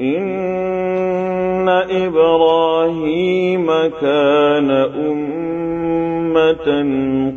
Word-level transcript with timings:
إن 0.00 1.68
إبراهيم 1.90 3.66
كان 4.00 4.70
أمة 5.10 6.64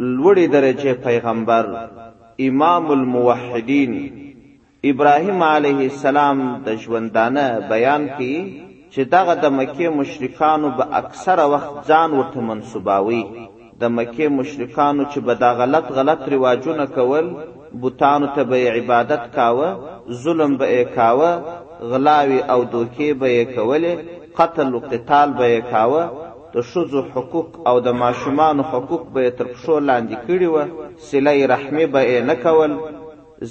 لوړی 0.00 0.46
درجه 0.46 0.92
پیغمبر 1.02 1.66
امام 2.40 2.90
الموحدین 2.90 3.92
ابراهیم 4.90 5.42
علیه 5.42 5.84
السلام 5.92 6.38
د 6.66 6.78
ژوندانه 6.84 7.46
بیان 7.70 8.06
کی 8.18 8.32
چې 8.94 9.00
دغه 9.10 9.34
د 9.42 9.46
مکه 9.58 9.88
مشرکانو 9.98 10.70
به 10.78 10.84
اکثره 11.00 11.46
وخت 11.52 11.72
ځان 11.90 12.10
ورته 12.18 12.40
منسوباوي 12.48 13.22
د 13.80 13.84
مکه 13.96 14.28
مشرکانو 14.28 15.04
چې 15.12 15.18
به 15.26 15.34
دا 15.34 15.50
غلط 15.62 15.86
غلط 15.98 16.20
رواجونه 16.32 16.86
کول 16.86 17.26
بوتانو 17.80 18.26
ته 18.34 18.42
به 18.50 18.70
عبادت 18.76 19.22
کاوه 19.36 19.68
ظلم 20.24 20.56
به 20.58 20.66
یې 20.76 20.94
کاوه 20.96 21.30
غلاوی 21.90 22.40
او 22.52 22.60
دوکې 22.72 23.08
به 23.20 23.26
یې 23.38 23.44
کولې 23.56 23.92
قتل 24.38 24.68
او 24.74 24.80
قتال 24.90 25.28
به 25.38 25.44
یې 25.54 25.60
کاوه 25.72 26.04
د 26.54 26.58
شوزو 26.70 27.00
حقوق 27.14 27.50
او 27.68 27.76
د 27.86 27.88
ماشومان 28.02 28.56
حقوق 28.70 29.02
به 29.14 29.22
تر 29.38 29.46
پښو 29.52 29.76
لاندې 29.88 30.16
کړي 30.26 30.48
و 30.54 30.56
سلې 31.10 31.38
رحمي 31.52 31.86
به 31.92 32.02
نه 32.28 32.34
کول 32.44 32.72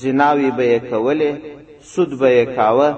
زناوي 0.02 0.50
به 0.58 0.68
کولې 0.92 1.32
سود 1.94 2.12
به 2.22 2.46
کاوه 2.58 2.90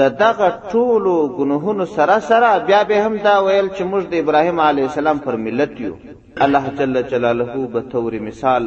د 0.00 0.02
دغه 0.24 0.48
ټولو 0.72 1.14
ګناهونو 1.38 1.84
سره 1.96 2.16
سره 2.28 2.50
بیا 2.68 2.80
به 2.90 2.96
هم 3.06 3.14
دا 3.28 3.34
ویل 3.46 3.66
چې 3.76 3.82
موږ 3.90 4.02
د 4.12 4.14
ابراهیم 4.22 4.58
علی 4.68 4.82
السلام 4.90 5.18
پر 5.24 5.34
ملت 5.46 5.72
یو 5.86 5.94
الله 6.44 6.64
جل 6.78 6.94
جلاله 7.12 7.56
به 7.72 7.80
تور 7.92 8.18
مثال 8.28 8.64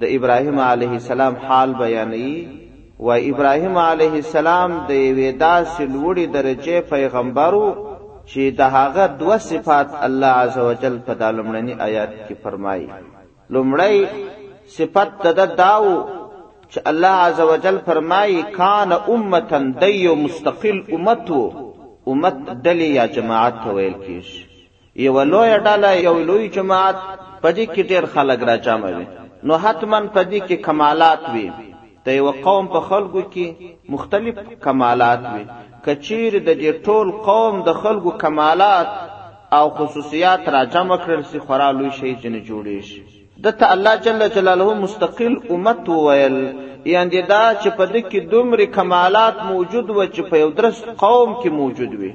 د 0.00 0.16
ابراهیم 0.16 0.58
علیه 0.70 0.92
السلام 1.02 1.34
حال 1.46 1.70
بیانوي 1.84 2.34
و 3.06 3.08
ابراهیم 3.32 3.76
علیه 3.90 4.14
السلام 4.24 4.70
د 4.88 4.90
یوې 5.06 5.30
داسې 5.44 5.82
لوړې 5.94 6.24
درجې 6.36 6.74
پیغمبرو 6.94 7.68
چې 8.32 8.42
د 8.58 8.60
هغه 8.76 9.04
دوه 9.20 9.36
صفات 9.50 9.88
الله 10.06 10.32
عزوجل 10.44 10.94
په 11.06 11.12
دالمړنی 11.22 11.74
آیات 11.86 12.10
کې 12.26 12.34
فرمایي 12.42 12.86
لومړی 13.54 13.96
صفت 14.76 15.26
د 15.38 15.40
داو 15.62 15.90
چې 16.72 16.78
الله 16.90 17.14
عزوجل 17.28 17.76
فرمایي 17.86 18.38
کان 18.58 18.90
امتن 19.16 19.64
دیو 19.82 20.12
مستقل 20.24 20.78
امتو 20.96 21.40
امت 22.10 22.36
دلی 22.66 22.88
یا 22.98 23.06
جماعت 23.16 23.56
ویل 23.78 23.94
کیش 24.06 24.28
یو 25.06 25.16
لوی 25.32 25.50
ډاله 25.66 25.90
یو 26.08 26.16
لوی 26.28 26.46
جماعت 26.58 26.98
پدې 27.42 27.64
کې 27.72 27.82
ډېر 27.90 28.04
خلک 28.14 28.40
را 28.48 28.56
جمع 28.68 28.90
وي 28.98 29.06
نو 29.46 29.54
حتمن 29.64 30.04
پدې 30.14 30.40
کې 30.46 30.56
کمالات 30.68 31.22
وي 31.34 31.48
د 32.06 32.08
یو 32.20 32.26
قوم 32.46 32.64
په 32.74 32.80
خلکو 32.90 33.20
کې 33.32 33.44
مختلف 33.94 34.36
کمالات 34.66 35.20
وي 35.32 35.44
کچیر 35.84 36.32
د 36.48 36.50
دې 36.62 36.72
ټول 36.86 37.06
قوم 37.28 37.54
د 37.68 37.70
خلکو 37.82 38.10
کمالات 38.24 38.88
او 39.58 39.66
خصوصیات 39.78 40.42
را 40.54 40.62
جمع 40.74 40.96
کړل 41.04 41.22
سي 41.30 41.38
خورا 41.46 41.68
لوی 41.78 41.90
شي 41.98 42.10
جن 42.22 42.34
جوړي 42.48 42.78
شي 42.88 43.00
دته 43.44 43.66
الله 43.74 43.94
جل 44.06 44.20
جلاله 44.36 44.68
مستقل 44.86 45.34
امت 45.54 45.84
وویل 45.94 46.36
یعنی 46.94 47.20
دا 47.32 47.44
چې 47.60 47.68
په 47.78 47.84
دې 47.92 48.02
کې 48.10 48.20
دومره 48.34 48.64
کمالات 48.78 49.36
موجود 49.52 49.86
و 49.90 49.98
چې 50.14 50.20
په 50.30 50.34
یو 50.42 50.50
درس 50.58 50.76
قوم 51.04 51.30
کې 51.40 51.48
موجود 51.60 51.92
وي 52.00 52.12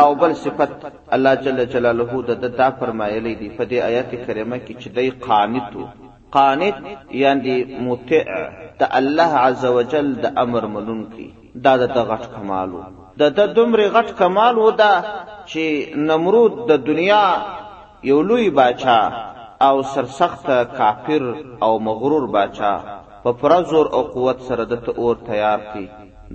او 0.00 0.08
بل 0.22 0.32
صفت 0.44 0.72
الله 1.16 1.34
جل 1.44 1.58
جلاله 1.74 2.22
د 2.28 2.32
دا, 2.42 2.48
دا 2.60 2.68
فرمایلی 2.80 3.34
دی 3.40 3.48
په 3.58 3.64
دې 3.64 3.78
آیت 3.90 4.08
کریمه 4.26 4.58
کې 4.66 4.72
چې 4.80 4.88
دی 4.96 5.08
قانت 5.26 5.68
وو 5.76 5.86
قانت 6.34 6.76
یعنی 7.22 7.56
متع 7.86 8.22
د 8.80 8.82
الله 8.98 9.30
عزوجل 9.46 10.06
د 10.22 10.38
امر 10.44 10.66
منونکی 10.74 11.28
دا 11.64 11.72
د 11.82 11.84
غټ 12.10 12.22
کمالو 12.36 12.80
د 13.20 13.22
د 13.38 13.40
دومره 13.56 13.84
غټ 13.96 14.08
کمال 14.20 14.54
ودا 14.58 14.94
چې 15.50 15.62
نمرود 16.10 16.52
د 16.70 16.72
دنیا 16.88 17.26
یو 18.10 18.18
لوی 18.28 18.50
باچا 18.58 19.00
او 19.66 19.74
سرسخت 19.92 20.46
کافر 20.78 21.22
او 21.64 21.72
مغرور 21.86 22.24
باچا 22.34 22.72
په 23.22 23.30
پوره 23.40 23.60
زور 23.70 23.86
او 23.96 24.02
قوت 24.14 24.38
سره 24.48 24.64
د 24.72 24.74
اور 25.00 25.16
تیار 25.28 25.60
کی 25.72 25.86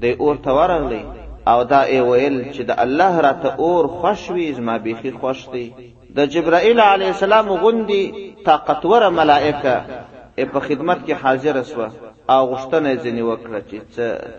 د 0.01 0.05
اور 0.21 0.35
تورغلی 0.47 1.03
او 1.51 1.59
دا 1.71 1.81
ای 1.93 2.01
ویل 2.09 2.37
چې 2.53 2.61
د 2.69 2.71
الله 2.83 3.13
راته 3.27 3.49
اور 3.63 3.83
خوش 3.99 4.21
وي 4.35 4.47
زما 4.57 4.75
بيخي 4.85 5.11
خوش 5.19 5.39
دی 5.53 5.67
د 6.17 6.19
جبرائیل 6.33 6.79
علی 6.79 7.05
السلام 7.13 7.47
غوندي 7.61 8.05
طاقتور 8.49 9.01
ملائکه 9.21 9.75
په 10.53 10.59
خدمت 10.67 10.99
کې 11.05 11.13
حاضر 11.23 11.55
اسوه 11.63 11.87
او 12.35 12.41
غشتنه 12.51 12.91
ځنی 13.03 13.23
وکړه 13.29 13.59
چې 13.69 13.77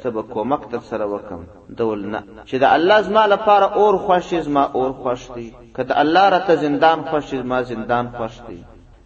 څه 0.03 0.09
به 0.15 0.23
کومک 0.35 0.63
تر 0.73 0.81
سره 0.91 1.05
وکم 1.13 1.41
دول 1.81 2.01
نه 2.13 2.21
چې 2.49 2.57
د 2.63 2.67
الله 2.77 2.97
زما 3.09 3.25
لپاره 3.35 3.67
اور 3.81 3.95
خوښ 4.05 4.29
زما 4.49 4.65
اور 4.79 4.91
خوښ 5.03 5.23
دی 5.37 5.47
کله 5.77 5.95
الله 6.03 6.25
راته 6.35 6.55
زندان 6.65 6.99
خوښ 7.11 7.27
زما 7.43 7.59
زندان 7.73 8.07
خوښ 8.19 8.35
دی 8.49 8.59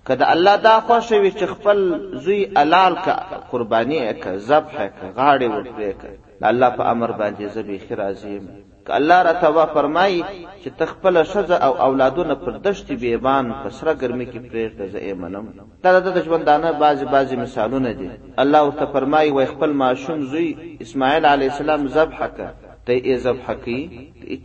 کله 0.08 0.25
الله 0.34 0.54
دا 0.69 0.76
خوښ 0.88 1.06
وي 1.22 1.31
چې 1.38 1.44
خپل 1.55 1.78
زوی 2.25 2.40
الال 2.62 2.93
کا 3.06 3.14
قرباني 3.52 4.00
کا 4.22 4.32
ذبح 4.48 4.76
کا 4.98 5.06
غاړه 5.16 5.50
وکړي 5.55 5.90
کا 6.00 6.48
الله 6.52 6.69
په 6.78 6.82
امر 6.93 7.08
باندې 7.20 7.44
زبې 7.56 7.76
خرازیم 7.88 8.44
که 8.87 8.94
الله 8.96 9.23
را 9.23 9.32
توبه 9.43 9.64
فرمایي 9.75 10.25
چې 10.64 10.69
تخپل 10.79 11.23
شزه 11.32 11.55
او 11.67 11.75
اولادونه 11.87 12.34
پر 12.44 12.52
دشت 12.67 12.88
بیبان 13.02 13.46
په 13.62 13.69
سره 13.79 13.93
ګرمي 14.00 14.26
کې 14.32 14.38
پرېږده 14.50 14.84
زه 14.93 14.99
یې 15.08 15.14
منم 15.23 15.46
دا 15.84 16.00
د 16.00 16.19
ژوندانه 16.26 16.70
بعضې 16.82 17.05
بعضې 17.14 17.34
مثالونه 17.44 17.90
دي 17.99 18.08
الله 18.43 18.61
ورته 18.67 18.87
فرمایي 18.94 19.31
وای 19.37 19.46
خپل 19.55 19.70
ماشوم 19.82 20.19
زوی 20.31 20.49
اسماعیل 20.84 21.25
علیه 21.34 21.50
السلام 21.52 21.88
ذبحه 21.96 22.29
که 22.37 22.46
ته 22.87 22.93
یې 23.02 23.14
ذبحه 23.26 23.55
کوي 23.64 23.84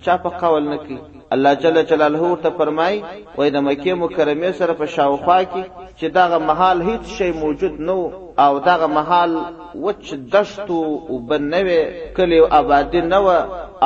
چا 0.03 0.13
په 0.23 0.29
قول 0.41 0.63
نه 0.73 0.77
کوي 0.85 0.97
الله 1.35 1.53
جل 1.63 1.77
جلاله 1.87 2.27
ته 2.43 2.49
فرمای 2.57 2.99
وای 3.37 3.49
د 3.55 3.63
مکه 3.63 3.93
مکرمه 4.03 4.51
سره 4.59 4.73
په 4.81 4.85
شاوخوا 4.93 5.35
کې 5.43 5.63
چې 5.99 6.05
دغه 6.17 6.37
محال 6.49 6.81
هیڅ 6.89 7.03
شی 7.15 7.27
موجود 7.39 7.79
نو 7.89 7.95
او 8.43 8.59
دغه 8.67 8.87
محال 8.99 9.31
وچ 9.87 10.13
دشتو 10.35 10.77
وبنوي 11.13 11.81
کلی 12.19 12.39
آبادی 12.59 13.01
نو 13.09 13.21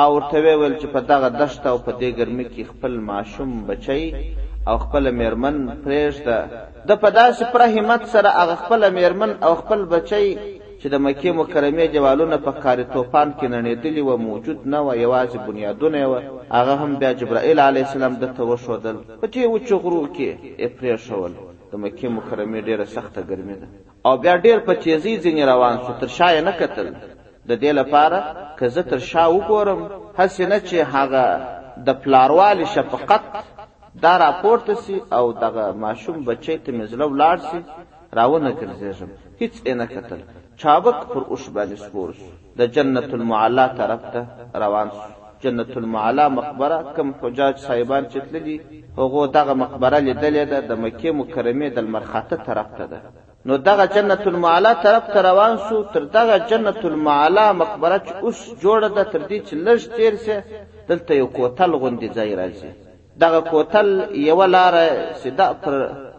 او 0.00 0.08
ورته 0.14 0.40
ویل 0.40 0.78
چې 0.80 0.86
په 0.94 1.00
دغه 1.10 1.28
دشت 1.40 1.66
او 1.72 1.76
په 1.78 1.92
دې 2.00 2.10
ګرمۍ 2.18 2.46
کې 2.54 2.62
خپل 2.70 2.98
ماشوم 2.98 3.66
بچي 3.66 4.14
او 4.70 4.78
خپل 4.84 5.10
میرمن 5.20 5.62
پرېږده 5.84 6.38
د 6.92 6.96
پداس 7.06 7.42
پر 7.56 7.62
همت 7.76 8.06
سره 8.16 8.28
هغه 8.40 8.54
خپل 8.62 8.90
میرمن 9.00 9.30
او 9.46 9.54
خپل 9.64 9.84
بچي 9.96 10.26
چې 10.84 10.88
د 10.94 10.96
مکې 11.04 11.30
مکرمې 11.40 11.84
دیوالونه 11.94 12.36
په 12.46 12.52
کاری 12.62 12.84
توپان 12.94 13.28
کې 13.38 13.46
نړېدلي 13.56 14.02
و 14.08 14.12
موجود 14.26 14.58
نه 14.72 14.78
و 14.86 14.88
یوازې 15.04 15.38
بنیادونه 15.48 15.98
و 16.10 16.14
هغه 16.56 16.74
هم 16.80 16.90
بیا 17.00 17.12
جبرائیل 17.20 17.58
علیه 17.70 17.84
السلام 17.88 18.14
د 18.22 18.24
ته 18.36 18.42
وښودل 18.50 18.96
په 19.20 19.26
چې 19.32 19.40
وچو 19.52 19.76
غرو 19.84 20.00
کې 20.16 20.28
یې 20.62 20.68
پرېښول 20.78 21.32
د 21.70 21.72
مکې 21.82 22.08
مکرمې 22.16 22.60
ډېره 22.68 22.86
سخته 22.94 23.20
ګرمي 23.30 23.56
ده 23.60 23.66
او 24.06 24.14
بیا 24.22 24.34
ډېر 24.44 24.58
په 24.66 24.72
تیزۍ 24.82 25.14
ځینې 25.24 25.42
روان 25.52 25.74
سو 25.86 25.92
تر 26.00 26.08
شا 26.16 26.28
نه 26.48 26.52
کتل 26.60 26.86
د 27.48 27.50
دې 27.62 27.72
لپاره 27.80 28.18
که 28.58 28.64
زه 28.74 28.82
تر 28.90 28.98
شا 29.10 29.24
وګورم 29.32 29.80
هسې 30.18 30.42
نه 30.52 30.58
چې 30.68 30.76
هغه 30.94 31.24
د 31.86 31.88
پلاروالي 32.02 32.66
شفقت 32.74 33.24
دا 34.02 34.12
راپورته 34.24 34.72
سي 34.84 34.96
او 35.16 35.24
دغه 35.44 35.64
ماشوم 35.84 36.16
بچی 36.28 36.56
ته 36.64 36.70
مې 36.76 36.84
زړه 36.92 37.04
ولاړ 37.12 37.36
سي 37.50 37.58
راونه 38.18 38.50
ګرځېږم 38.60 39.10
هیڅ 39.40 39.54
یې 39.66 39.74
نه 39.80 39.86
کتل 39.96 40.20
چابک 40.62 40.98
پر 41.12 41.22
اوښ 41.32 41.44
باندې 41.56 41.76
سپور 41.84 42.08
شو 42.18 42.24
د 42.58 42.60
جنت 42.74 43.10
المعلا 43.18 43.66
طرف 43.80 44.02
ته 44.12 44.20
روان 44.64 44.88
شو 44.96 45.00
جنت 45.42 45.72
المعلا 45.82 46.24
مقبره 46.38 46.78
کم 46.96 47.08
حجاج 47.20 47.54
صاحبان 47.68 48.02
چې 48.12 48.18
تللي 48.32 48.56
هغه 48.98 49.22
دغه 49.36 49.54
مقبره 49.62 49.98
لیدلې 50.06 50.44
ده 50.52 50.58
د 50.68 50.72
مکې 50.82 51.10
مکرمې 51.20 51.68
د 51.76 51.88
مرخاته 51.94 52.36
طرف 52.48 52.66
ته 52.78 52.84
ده 52.92 53.00
نو 53.50 53.56
دغه 53.70 53.84
جنت 53.96 54.22
المعلا 54.32 54.72
طرف 54.84 55.04
ته 55.14 55.20
روان 55.28 55.58
شو 55.68 55.82
تر 55.96 56.04
دغه 56.18 56.36
جنت 56.52 56.80
المعلا 56.92 57.46
مقبره 57.62 57.98
چې 57.98 58.16
اوس 58.26 58.38
جوړه 58.64 58.88
ده 59.00 59.04
تر 59.12 59.20
دې 59.28 59.40
چې 59.48 59.54
لږ 59.66 59.96
تیر 59.96 60.16
شي 60.16 60.42
دلته 60.90 61.14
یو 61.20 61.26
کوتل 61.38 61.74
غوندي 61.80 62.08
ځای 62.16 62.30
راځي 62.42 62.70
دغه 63.22 63.40
کوتل 63.50 63.88
یو 64.28 64.40
لار 64.54 64.74
سیده 65.22 65.52
پر 65.66 65.74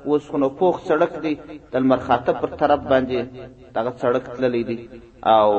اوس 0.10 0.24
خو 0.30 0.38
نو 0.42 0.48
پوخ 0.60 0.76
سړک 0.88 1.12
دی 1.24 1.34
د 1.72 1.76
لمرخاته 1.84 2.32
پر 2.42 2.50
طرف 2.62 2.80
باندې 2.92 3.20
دغه 3.76 3.92
سړک 4.04 4.24
تللی 4.36 4.64
دی 4.70 4.78
او 5.38 5.50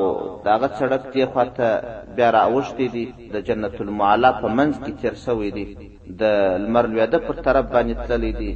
دغه 0.47 0.69
سړک 0.79 1.01
دې 1.13 1.23
خواته 1.31 1.67
بیا 2.15 2.27
راوښتی 2.37 2.87
دی 2.95 3.05
د 3.33 3.45
جنت 3.47 3.75
المعلا 3.85 4.31
په 4.41 4.47
منځ 4.57 4.73
کې 4.83 4.91
تیر 5.01 5.15
سوی 5.25 5.49
دی 5.57 5.65
د 6.21 6.35
لمر 6.63 6.85
لویده 6.91 7.19
پر 7.27 7.35
طرف 7.47 7.65
باندې 7.73 7.95
تللی 8.11 8.33
دی 8.41 8.51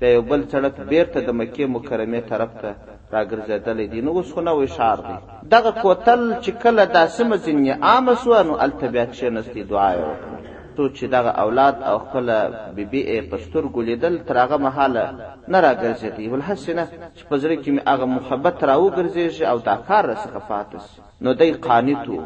بیا 0.00 0.10
یو 0.14 0.22
بل 0.30 0.42
سړک 0.52 0.74
بیرته 0.92 1.18
د 1.24 1.30
مکې 1.38 1.64
مکرمې 1.76 2.20
طرف 2.30 2.50
ته 2.62 2.70
راګرځېدلی 3.14 3.86
دی 3.92 4.00
نو 4.06 4.10
اوس 4.18 4.28
خو 4.34 4.40
نوی 4.46 4.68
ښار 4.76 4.98
دی 5.08 5.16
دغه 5.54 5.70
کوتل 5.82 6.20
چې 6.42 6.50
کله 6.62 6.82
دا 6.96 7.04
سیمه 7.16 7.36
ځینې 7.44 7.70
عامه 7.88 8.14
سوه 8.24 8.38
نو 8.48 8.52
هلته 8.62 8.84
بیا 8.94 9.04
کښېنستې 9.12 9.62
دعا 9.70 9.90
یې 9.96 10.02
وکړه 10.10 10.49
ترڅو 10.80 10.94
چې 10.96 11.04
دغه 11.14 11.30
اولاد 11.44 11.74
او 11.88 11.96
خپل 11.98 12.26
بیبي 12.74 13.02
یې 13.04 13.30
پستر 13.30 13.64
ګولیدل 13.74 14.14
تر 14.26 14.36
هغه 14.44 14.56
مهاله 14.66 15.04
نه 15.52 15.58
راګرځېدی 15.64 16.26
ولحسنه 16.32 16.84
چې 17.16 17.22
په 17.28 17.34
زړه 17.42 17.56
کې 17.62 17.70
مې 17.74 17.80
هغه 17.90 18.06
محبت 18.16 18.56
راوګرځېږي 18.70 19.44
او 19.50 19.58
دا 19.68 19.76
کار 19.88 20.02
راڅخه 20.10 20.40
پاتې 20.50 20.78
نو 21.24 21.30
دی 21.40 21.50
قانت 21.52 22.08
و 22.08 22.18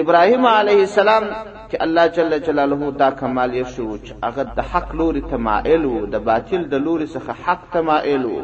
ابراهیم 0.00 0.46
علیه 0.46 0.80
السلام 0.88 1.24
چې 1.70 1.76
الله 1.84 2.04
جل 2.16 2.32
جلاله 2.46 2.90
دا 3.02 3.10
کمال 3.20 3.50
یې 3.58 3.66
شو 3.74 3.88
چې 4.04 4.10
هغه 4.26 4.42
د 4.56 4.60
حق 4.70 4.88
لوري 4.98 5.20
ته 5.30 5.36
مائل 5.46 5.84
و 5.86 6.06
د 6.14 6.18
باطل 6.28 6.62
د 6.72 6.74
لوري 6.86 7.06
څخه 7.14 7.32
حق 7.44 7.62
ته 7.72 7.80
مائل 7.88 8.24
و 8.26 8.36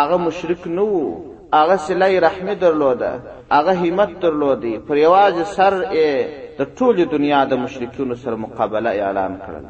هغه 0.00 0.16
مشرک 0.26 0.62
نه 0.76 0.82
و 0.82 1.20
هغه 1.58 1.76
سلی 1.86 2.14
رحمه 2.26 2.54
درلوده 2.62 3.12
هغه 3.56 3.72
همت 3.82 4.10
درلودی 4.22 4.74
پر 4.86 4.96
یوازې 5.06 5.42
سر 5.56 5.74
یې 6.00 6.44
د 6.58 6.62
ټوله 6.76 7.02
دنیا 7.14 7.40
د 7.50 7.58
مشرکینو 7.64 8.14
سره 8.22 8.34
مقابله 8.44 8.90
اعلان 9.06 9.32
کړل 9.46 9.64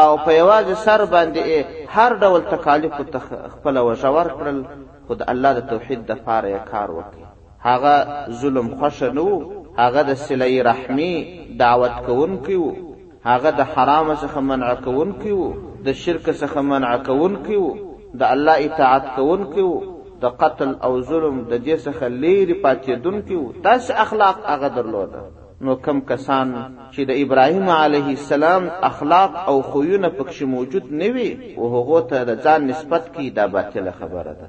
او 0.00 0.08
په 0.24 0.30
یوازې 0.40 0.74
سر 0.84 1.00
باندې 1.14 1.44
هر 1.96 2.10
ډول 2.22 2.42
تکالیف 2.54 2.94
ته 3.14 3.18
خپل 3.52 3.74
وژور 3.88 4.26
کړل 4.38 4.58
خو 5.08 5.12
د 5.20 5.28
الله 5.32 5.50
د 5.58 5.68
توحید 5.72 6.00
د 6.08 6.12
پاره 6.26 6.58
کار 6.70 6.88
وکړي 6.98 7.24
هغه 7.68 7.94
ظلم 8.40 8.68
خوښه 8.78 9.10
نه 9.18 9.22
و 9.32 9.34
هغه 9.82 10.02
د 10.10 10.18
صله 10.26 10.48
رحمی 10.70 11.12
دعوت 11.62 11.96
کوونکی 12.06 12.56
و 12.62 12.66
هغه 13.28 13.50
د 13.60 13.68
حرام 13.74 14.08
څخه 14.16 14.38
منع 14.50 14.70
کوونکی 14.86 15.32
و 15.34 15.44
د 15.90 15.98
شرک 16.00 16.24
څخه 16.40 16.58
منع 16.72 16.90
کوونکی 17.10 17.56
و 17.60 17.66
د 18.24 18.34
الله 18.38 18.56
اطاعت 18.66 19.04
کوونکی 19.20 19.64
و 19.68 19.70
د 20.26 20.34
قتل 20.42 20.70
او 20.86 20.90
ظلم 21.12 21.36
د 21.50 21.54
دې 21.64 21.76
څخه 21.86 22.04
لیرې 22.22 22.56
پاتېدونکی 22.66 23.36
و 23.42 23.46
داسې 23.64 23.90
اخلاق 24.06 24.36
هغه 24.52 24.68
درلوده 24.80 25.22
نو 25.64 25.72
کم 25.86 25.98
کسان 26.08 26.48
چې 26.92 27.00
د 27.08 27.18
ابراهیم 27.24 27.68
علیه 27.72 28.08
السلام 28.18 28.64
اخلاق 28.90 29.32
او 29.50 29.54
خویونه 29.70 30.08
پکښ 30.18 30.36
موجود 30.54 30.84
نه 31.02 31.08
وي 31.16 31.28
او 31.58 31.64
هغه 31.74 32.00
ته 32.12 32.18
د 32.30 32.40
ځان 32.44 32.60
نسبت 32.70 33.04
کی 33.14 33.26
دا 33.36 33.44
باطله 33.56 33.90
خبره 33.98 34.32
ده 34.40 34.48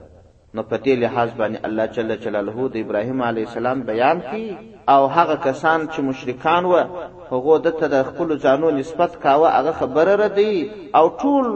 نو 0.55 0.61
په 0.69 0.75
دې 0.83 0.95
لحاظ 1.03 1.29
باندې 1.39 1.59
الله 1.67 1.85
جل 1.97 2.15
جلاله 2.23 2.65
د 2.75 2.79
ابراهیم 2.85 3.21
علیه 3.29 3.45
السلام 3.49 3.83
بیان 3.89 4.19
کی 4.31 4.47
او 4.93 5.01
هغه 5.17 5.35
کسان 5.45 5.85
چې 5.91 5.99
مشرکان 6.09 6.65
و 6.71 7.03
هغه 7.33 7.57
د 7.67 7.77
ته 7.83 7.87
د 7.95 8.03
خپل 8.09 8.33
ځانو 8.45 8.67
نسبت 8.79 9.11
کاوه 9.27 9.49
هغه 9.57 9.71
خبره 9.83 10.15
ردی 10.23 10.55
او 10.99 11.05
ټول 11.21 11.47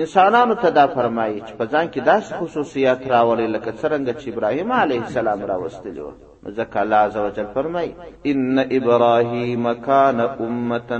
انسانانو 0.00 0.54
ته 0.62 0.68
دا 0.78 0.84
فرمایي 0.86 1.38
چې 1.40 1.52
په 1.58 1.64
ځان 1.72 1.86
کې 1.92 2.00
داسې 2.10 2.30
خصوصیات 2.38 3.06
راولي 3.12 3.46
لکه 3.54 3.70
څرنګه 3.80 4.12
چې 4.20 4.26
ابراهیم 4.32 4.72
علیه 4.84 5.00
السلام 5.04 5.40
راوستلی 5.50 6.00
و 6.06 6.10
ځکه 6.58 6.76
الله 6.82 6.96
عز 7.06 7.16
وجل 7.16 7.46
فرمایي 7.54 7.92
ان 8.30 8.58
ابراهیم 8.78 9.68
کان 9.86 10.20
امة 10.20 10.90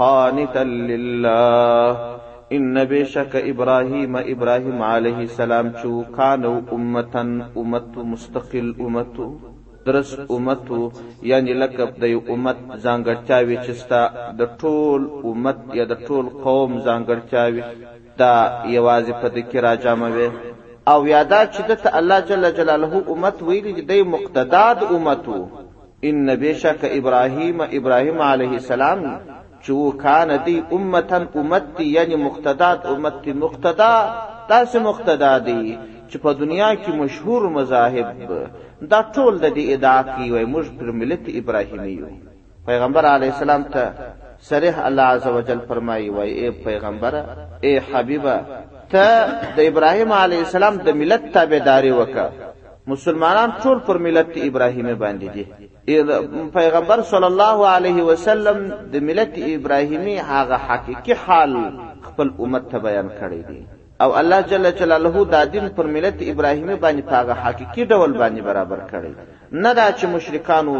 قانتا 0.00 0.62
لله 0.90 2.10
ان 2.56 2.84
بشک 2.90 3.32
ابراهیم 3.42 4.16
ابراهیم 4.16 4.82
علیه 4.82 5.18
السلام 5.28 5.70
چو 5.82 6.02
کانو 6.16 6.54
امتا 6.78 7.20
امت 7.62 7.96
مستقل 8.12 8.70
امتو 8.86 9.28
درس 9.86 10.14
امتو 10.30 10.80
یعنی 11.30 11.52
لکه 11.62 11.86
د 12.02 12.04
یو 12.04 12.20
امت 12.32 12.56
ځانګړتیاوې 12.84 13.56
چې 13.64 13.70
ستا 13.70 14.02
د 14.32 14.40
ټول 14.58 15.02
امت 15.30 15.58
یا 15.78 15.84
د 15.92 15.94
ټول 16.06 16.24
قوم 16.44 16.78
ځانګړتیاوې 16.78 17.62
دا 18.20 18.32
یوازې 18.76 19.12
په 19.20 19.28
دې 19.34 19.42
کې 19.50 19.58
راجاموي 19.68 20.28
او 20.92 21.00
یادا 21.14 21.40
چې 21.54 21.60
د 21.68 21.70
الله 21.98 22.18
جل 22.28 22.44
جلاله 22.58 22.92
امت 23.12 23.36
ویلي 23.48 23.72
دی 23.90 24.00
مقتداد 24.14 24.78
امتو 24.96 25.38
ان 26.08 26.16
بشک 26.42 26.80
ابراهیم 26.98 27.56
ابراهیم 27.78 28.18
علیه 28.32 28.54
السلام 28.62 29.00
چو 29.64 29.76
کان 30.04 30.28
دی 30.46 30.56
امتن 30.78 31.22
امت 31.38 31.64
دی 31.78 31.84
یعنی 31.96 32.16
مقتدات 32.26 32.78
امت 32.92 33.14
دی 33.24 33.32
مقتدا 33.44 33.94
تاسو 34.50 34.76
مقتدا 34.88 35.32
دی 35.48 35.62
چې 36.10 36.16
په 36.24 36.30
دنیا 36.40 36.70
کې 36.82 36.90
مشهور 37.02 37.42
مذاهب 37.56 38.06
دا 38.92 39.00
ټول 39.14 39.32
د 39.44 39.46
دې 39.56 39.64
ادعا 39.76 40.02
کوي 40.14 40.44
موږ 40.54 40.66
پر 40.78 40.88
ملت 41.00 41.22
ابراهیمی 41.40 41.90
یو 41.98 42.06
پیغمبر 42.66 43.04
علیه 43.14 43.30
السلام 43.34 43.62
ته 43.74 43.84
صریح 44.50 44.74
الله 44.88 45.04
عزوجل 45.16 45.58
فرمایي 45.68 46.08
وای 46.16 46.30
اے 46.40 46.46
پیغمبره 46.66 47.20
اے 47.66 47.72
حبیبه 47.92 48.34
ته 48.92 49.04
د 49.56 49.58
ابراهیم 49.70 50.10
علی 50.22 50.38
السلام 50.46 50.74
د 50.86 50.88
ملت 51.00 51.22
تابعداري 51.36 51.92
وکړه 51.98 52.30
مسلمانان 52.92 53.48
ټول 53.62 53.78
پر 53.86 53.96
ملت 54.06 54.30
ابراهیمي 54.48 54.94
باندې 55.04 55.28
دي 55.36 55.44
پیغمبر 56.58 56.98
صلی 57.12 57.26
الله 57.32 57.58
علیه 57.76 57.98
وسلم 58.08 58.58
د 58.92 58.94
ملت 59.08 59.32
ابراهیمی 59.56 60.16
هغه 60.30 60.56
حقيقي 60.68 61.14
حال 61.24 61.52
خپل 62.08 62.26
امت 62.44 62.64
ته 62.72 62.78
بیان 62.88 63.08
کړی 63.20 63.40
دی 63.48 63.60
او 64.02 64.10
الله 64.20 64.40
جل 64.50 64.70
جلاله 64.80 65.14
دا 65.36 65.44
دین 65.52 65.66
پر 65.76 65.86
ملت 65.94 66.18
ابراهیمی 66.32 66.76
باندې 66.84 67.00
هغه 67.20 67.32
حقيقي 67.44 67.82
ډول 67.90 68.10
باندې 68.22 68.40
برابر 68.48 68.78
کړی 68.92 69.10
دی 69.22 69.31
نه 69.54 69.72
دا 69.78 69.86
چې 70.00 70.06
مشرکانو 70.14 70.74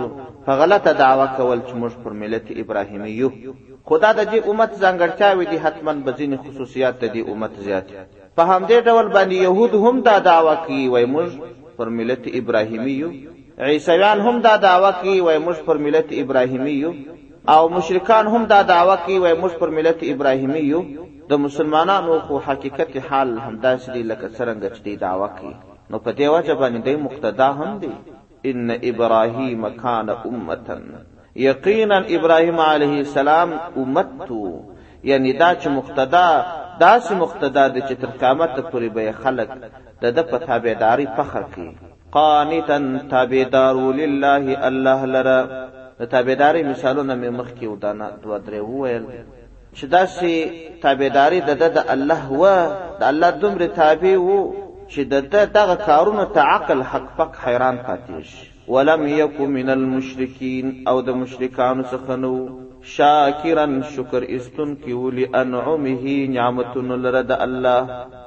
په 0.45 0.53
غلطه 0.61 0.93
دعوا 0.99 1.25
کول 1.39 1.59
چې 1.69 1.75
موږ 1.81 1.93
پر 2.05 2.13
ملت 2.23 2.47
ابراهیمي 2.63 3.11
یو 3.23 3.29
خدا 3.89 4.11
د 4.19 4.29
دې 4.33 4.39
امت 4.51 4.73
ځانګړتیاوې 4.83 5.47
دي 5.51 5.59
حتما 5.65 5.93
به 6.07 6.13
ځینې 6.19 6.37
خصوصیات 6.45 6.95
د 7.03 7.13
دې 7.15 7.23
امت 7.33 7.53
زیات 7.67 7.87
په 8.37 8.43
همدې 8.53 8.79
ډول 8.89 9.07
باندې 9.17 9.37
یهود 9.47 9.73
هم 9.85 9.97
دا 10.09 10.15
دعوا 10.29 10.55
کوي 10.69 10.87
وای 10.95 11.07
موږ 11.17 11.31
پر 11.81 11.89
ملت 11.99 12.23
ابراهیمي 12.41 12.95
یو 13.03 13.11
عیسویان 13.71 14.19
هم 14.29 14.37
دا 14.49 14.55
دعوا 14.67 14.91
کوي 15.03 15.19
وای 15.27 15.39
موږ 15.47 15.59
پر 15.69 15.77
ملت 15.89 16.09
ابراهیمي 16.23 16.75
یو 16.85 16.93
او 17.57 17.63
مشرکان 17.77 18.25
هم 18.37 18.43
دا 18.55 18.61
دعوا 18.73 18.97
کوي 19.05 19.19
وای 19.27 19.35
موږ 19.43 19.53
پر 19.61 19.69
ملت 19.81 19.99
ابراهیمي 20.15 20.63
یو 20.73 20.81
د 21.31 21.45
مسلمانانو 21.45 22.13
خو 22.27 22.35
حقیقت 22.49 22.93
حال 23.09 23.31
همداسې 23.47 23.89
دی 23.95 24.03
لکه 24.11 24.27
څرنګه 24.37 24.69
چې 24.75 24.81
دوی 24.85 24.97
دعوا 25.07 25.29
کوي 25.39 25.55
نو 25.91 25.97
په 26.05 26.11
دې 26.19 26.27
وجه 26.35 26.53
باندې 26.61 26.81
دوی 26.87 26.97
مقتدا 27.07 27.49
هم 27.61 27.71
دي 27.85 27.93
ان 28.51 28.71
ابراهیم 28.71 29.67
کان 29.83 30.09
امتا 30.11 30.77
یقینا 31.49 31.99
ابراهیم 32.17 32.61
علیه 32.61 32.99
السلام 33.07 33.51
امت 33.81 34.11
تو 34.29 34.61
یعنی 35.11 35.33
دا 35.33 35.51
چې 35.55 35.67
مقتدا 35.67 36.45
داسې 36.81 37.13
مقتدا 37.23 37.65
د 37.69 37.79
چې 37.89 37.93
تر 38.03 38.11
قیامت 38.21 38.59
پورې 38.61 38.89
به 38.95 39.13
خلق 39.23 39.49
د 40.03 40.07
د 40.17 40.29
په 40.31 40.39
تابعداري 40.47 41.07
فخر 41.17 41.43
کوي 41.55 41.73
قانتا 42.17 42.79
تابعدار 43.11 43.75
لله 44.01 44.45
الله 44.69 45.07
لرا 45.15 45.39
د 45.99 46.03
تابعداري 46.15 46.63
مثالونه 46.63 47.15
مې 47.21 47.31
مخکې 47.41 47.65
ودانه 47.69 48.11
دوه 48.25 48.39
درې 48.47 48.61
وویل 48.71 49.05
چې 49.77 49.85
داسې 49.85 50.31
تابعداري 50.83 51.41
د 51.41 51.51
د 51.79 51.85
الله 51.95 52.33
و 52.43 52.45
د 53.01 53.09
الله 53.13 53.31
دومره 53.31 53.67
تابع 53.83 54.15
وو 54.21 54.41
چې 54.93 55.01
د 55.13 55.15
دغه 55.57 55.77
کارونو 55.89 56.25
ته 56.35 56.41
عقل 56.55 56.79
حق 56.91 57.07
پک 57.19 57.31
حیران 57.45 57.77
پاتې 57.87 58.17
شي 58.31 58.47
ولم 58.73 59.01
یکو 59.21 59.45
من 59.57 59.69
المشرکین 59.77 60.67
او 60.91 60.97
د 61.07 61.17
مشرکانو 61.21 61.83
څخه 61.93 62.13
نو 62.25 62.33
شاکرن 62.95 63.75
شکر 63.95 64.23
استن 64.37 64.71
کیو 64.83 65.03
لانعمه 65.19 66.05
نعمتن 66.37 66.89
لرد 67.05 67.31
الله 67.45 67.81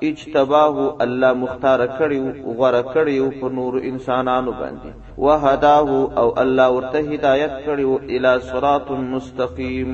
اجتباه 0.10 0.78
الله 1.06 1.32
مختار 1.44 1.82
کړیو 2.00 2.28
غره 2.62 2.82
کړیو 2.94 3.26
په 3.42 3.48
نور 3.60 3.74
انسانانو 3.92 4.52
باندې 4.62 4.92
وهداه 5.18 5.90
او 6.24 6.28
الله 6.46 6.68
ورته 6.76 7.00
هدایت 7.14 7.54
کړیو 7.66 7.92
الی 8.16 8.34
صراط 8.52 8.92
مستقیم 9.14 9.92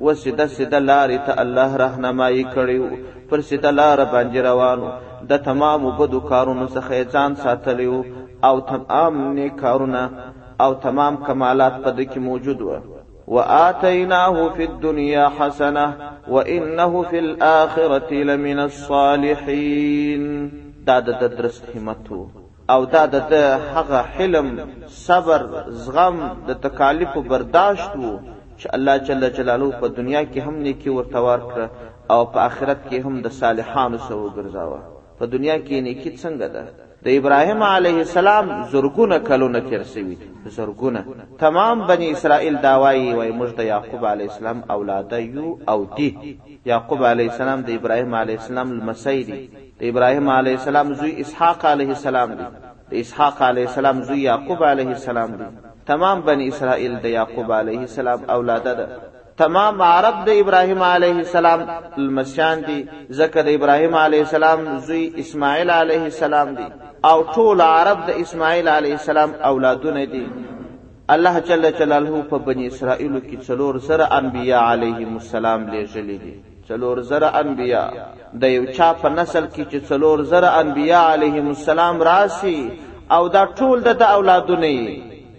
و 0.00 0.14
سیده 0.14 0.46
سیده 0.56 0.78
لارې 0.90 1.18
ته 1.26 1.32
الله 1.42 1.70
رهنمایي 1.84 2.44
کړی 2.54 2.78
و 2.84 2.88
پر 3.28 3.40
سیده 3.48 3.70
لاره 3.80 4.06
باندې 4.14 4.36
روانو 4.46 4.90
د 5.32 5.42
تمامو 5.48 5.90
بدو 5.98 6.20
کارونو 6.30 6.66
څخه 6.68 6.92
یې 7.00 7.06
ځان 7.14 7.30
ساتلی 7.44 7.88
و 7.94 8.04
او 8.48 8.60
تمام 8.68 9.14
نیک 9.38 9.54
کارونه 9.64 10.02
او 10.64 10.70
تمام 10.86 11.14
کمالات 11.28 11.74
په 11.84 11.90
ده 12.00 12.04
کې 12.12 12.18
موجود 12.28 12.60
و 12.68 12.78
وآتيناه 13.34 14.36
في 14.56 14.64
الدنيا 14.70 15.28
حسنة 15.38 15.86
وإنه 16.34 16.92
في 17.10 17.18
الآخرة 17.26 18.10
لمن 18.30 18.58
الصالحين 18.64 20.22
دا 20.86 20.98
د 21.08 21.22
درست 21.38 21.70
همتو 21.76 22.24
او 22.74 22.80
دا 22.94 23.06
د 23.06 23.32
هغه 23.74 24.00
حلم 24.16 24.48
صبر 25.06 25.42
زغم 25.84 26.16
د 26.46 26.50
تکالیف 26.66 27.12
برداشت 27.32 27.92
وو 28.02 28.14
چې 28.60 28.68
الله 28.72 28.96
جل 29.08 29.22
جلاله 29.36 29.70
په 29.82 29.86
دنیا 29.98 30.22
کې 30.24 30.38
هم 30.46 30.54
نیکی 30.66 30.90
ورته 30.94 31.18
ورکړه 31.26 31.66
او 32.12 32.20
په 32.32 32.38
آخرت 32.48 32.78
کې 32.90 32.98
هم 33.04 33.14
د 33.26 33.36
صالحانو 33.40 33.98
سره 34.06 34.18
وګرځاوه 34.24 34.78
په 35.18 35.24
دنیا 35.34 35.56
کې 35.66 35.76
نیکی 35.86 36.10
څنګه 36.22 36.46
ده 36.54 36.62
د 37.06 37.16
ابراهیم 37.18 37.62
علیه 37.68 37.98
السلام 38.08 38.46
زرګونه 38.72 39.18
کلونه 39.28 39.60
تیر 39.68 39.82
شوي 39.92 40.16
زرګونه 40.56 41.02
تمام 41.44 41.86
بنی 41.92 42.10
اسرائیل 42.16 42.56
دا 42.66 42.74
وایي 42.82 43.06
وایي 43.20 43.32
موږ 43.38 43.50
د 43.60 43.68
یعقوب 43.70 44.04
علیه 44.12 44.28
السلام 44.32 44.58
اولاده 44.76 45.22
یو 45.22 45.54
او 45.74 45.78
دی 45.96 46.10
یعقوب 46.72 47.04
علیه 47.12 47.30
السلام 47.34 47.62
د 47.70 47.80
ابراهیم 47.80 48.14
علیه 48.20 48.38
السلام 48.40 48.72
لمسی 48.82 49.16
دی 49.30 49.40
د 49.80 49.88
ابراهیم 49.94 50.28
علیه 50.36 50.56
السلام 50.60 50.94
زوی 51.00 51.12
اسحاق 51.24 51.64
علیه 51.72 51.88
السلام 51.98 52.30
دی 52.42 52.52
د 52.90 52.94
اسحاق 53.04 53.42
علیه 53.50 53.66
السلام 53.72 54.02
زوی 54.12 54.20
یعقوب 54.28 54.64
علیه 54.74 54.88
السلام 54.98 55.30
دی 55.40 55.44
تمام 55.86 56.20
بنی 56.24 56.46
اسرائیل 56.48 56.96
د 57.02 57.04
یعقوب 57.06 57.52
علیه 57.52 57.78
السلام 57.78 58.20
اولاده 58.34 58.72
ده 58.78 58.86
تمام 59.36 59.82
عرب 59.82 60.16
د 60.26 60.30
ابراهیم 60.42 60.82
علیه 60.82 61.16
السلام 61.26 61.60
المسیان 61.98 62.62
دي 62.66 62.80
زکه 63.20 63.42
د 63.42 63.48
ابراهیم 63.60 63.94
علیه 64.02 64.20
السلام 64.26 64.66
زوی 64.90 65.10
اسماعیل 65.24 65.70
علیه 65.76 66.02
السلام 66.02 66.54
دي 66.54 66.66
او 67.10 67.22
ټول 67.34 67.60
عرب 67.68 68.06
د 68.08 68.20
اسماعیل 68.24 68.68
علیه 68.68 68.94
السلام 69.00 69.30
اولادونه 69.52 70.04
دي 70.14 70.22
الله 71.16 71.38
جل 71.50 71.64
جلاله 71.78 72.22
په 72.30 72.36
بنی 72.50 72.66
اسرائیل 72.66 73.14
کې 73.20 73.46
څلور 73.48 73.76
زره 73.90 74.06
انبیا 74.20 74.60
علیهم 74.72 75.14
السلام 75.22 75.60
لېږلي 75.66 76.18
دي 76.24 76.36
څلور 76.68 77.00
زره 77.12 77.26
انبیا 77.44 77.84
د 78.42 78.56
یو 78.56 78.64
چا 78.64 78.92
په 79.02 79.08
نسل 79.08 79.46
کې 79.46 79.64
چې 79.70 79.78
څلور 79.92 80.22
زره 80.34 80.46
انبیا 80.62 81.00
علیهم 81.14 81.48
السلام 81.54 82.02
راسي 82.10 82.58
او 83.18 83.28
دا 83.38 83.44
ټول 83.60 83.82
د 83.92 84.02
اولادونه 84.16 84.74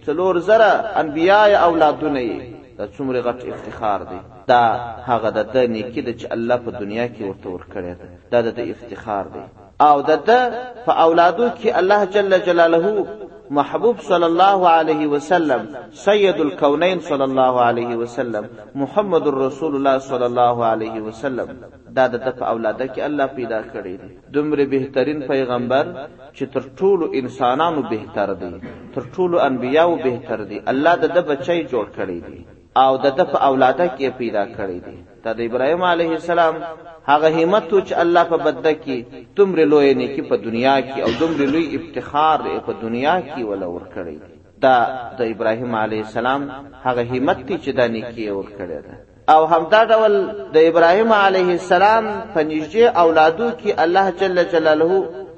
څلور 0.06 0.36
زره 0.50 0.70
انبیای 1.02 1.54
اولادونه 1.68 2.20
یې 2.30 2.40
دا 2.78 2.86
څومره 2.96 3.18
غټ 3.28 3.40
افتخار 3.54 4.00
دی 4.12 4.20
دا 4.52 4.64
هغه 5.10 5.30
د 5.54 5.58
نیکی 5.76 6.02
د 6.08 6.10
چې 6.20 6.26
الله 6.36 6.58
په 6.66 6.72
دنیا 6.82 7.06
کې 7.14 7.22
ورته 7.28 7.48
ورکړی 7.56 7.92
دا 8.32 8.40
د 8.58 8.60
افتخار 8.74 9.26
دی 9.34 9.44
او 9.90 9.98
د 10.10 10.12
په 10.86 10.92
اولادو 11.06 11.46
کې 11.60 11.70
الله 11.80 12.00
جل 12.16 12.32
جلاله 12.48 12.82
محبوب 13.58 13.96
صلی 14.10 14.24
الله 14.32 14.62
علیه 14.80 15.08
وسلم 15.16 15.64
سید 16.06 16.38
الکونین 16.46 17.00
صلی 17.10 17.22
الله 17.32 17.54
علیه 17.70 17.96
وسلم 18.04 18.46
محمد 18.84 19.26
رسول 19.44 19.74
الله 19.78 19.98
صلی 20.12 20.28
الله 20.32 20.58
علیه 20.74 21.00
وسلم 21.08 21.50
دا 21.98 22.06
د 22.14 22.16
په 22.40 22.44
اولاده 22.52 22.88
کې 22.94 23.02
الله 23.10 23.28
پیدا 23.42 23.60
کړی 23.74 23.94
دی 24.04 24.10
دومره 24.40 24.66
بهترین 24.76 25.20
پیغمبر 25.34 25.86
چې 26.34 26.44
تر 26.56 26.62
ټولو 26.80 27.06
انسانانو 27.24 27.82
بهتر 27.94 28.34
دی 28.46 28.52
تر 28.98 29.02
ټولو 29.16 29.38
انبیایو 29.50 29.96
بهتر 30.10 30.44
دی 30.54 30.60
الله 30.76 30.96
د 31.20 31.30
بچی 31.36 31.62
جوړ 31.64 31.86
کړی 32.02 32.20
دی 32.28 32.46
او 32.84 32.92
د 33.06 33.18
په 33.32 33.38
اولاده 33.50 33.94
کې 33.96 34.18
پیدا 34.22 34.46
کړی 34.60 34.78
دی 34.86 34.98
دا 35.26 35.32
د 35.40 35.42
ابراهيم 35.50 35.84
عليه 35.94 36.12
السلام 36.22 36.54
هغه 37.12 37.30
همت 37.44 37.70
چې 37.88 37.94
الله 38.04 38.24
په 38.32 38.38
بده 38.46 38.74
کې 38.84 38.98
تمره 39.36 39.66
لوی 39.72 39.94
نه 40.00 40.08
کې 40.16 40.22
په 40.32 40.36
دنیا 40.46 40.76
کې 40.90 41.00
او 41.06 41.10
تمره 41.20 41.46
لوی 41.54 41.66
افتخار 41.78 42.40
په 42.68 42.72
دنیا 42.84 43.16
کې 43.30 43.42
ولا 43.50 43.68
ور 43.74 43.84
کړی 43.96 44.18
دا 44.64 44.76
د 45.20 45.22
ابراهيم 45.34 45.76
عليه 45.84 46.02
السلام 46.08 46.42
هغه 46.86 47.02
همت 47.12 47.40
چې 47.64 47.70
دا 47.80 47.86
نیکی 47.96 48.26
ور 48.38 48.48
کړی 48.58 48.80
ده 48.88 48.94
او 49.34 49.42
همدا 49.54 49.82
ډول 49.92 50.14
د 50.56 50.58
ابراهيم 50.70 51.12
عليه 51.26 51.52
السلام 51.60 52.06
په 52.34 52.40
نږدې 52.50 52.84
اولادو 53.04 53.48
کې 53.60 53.70
الله 53.84 54.06
جل 54.20 54.38
جلاله 54.52 54.94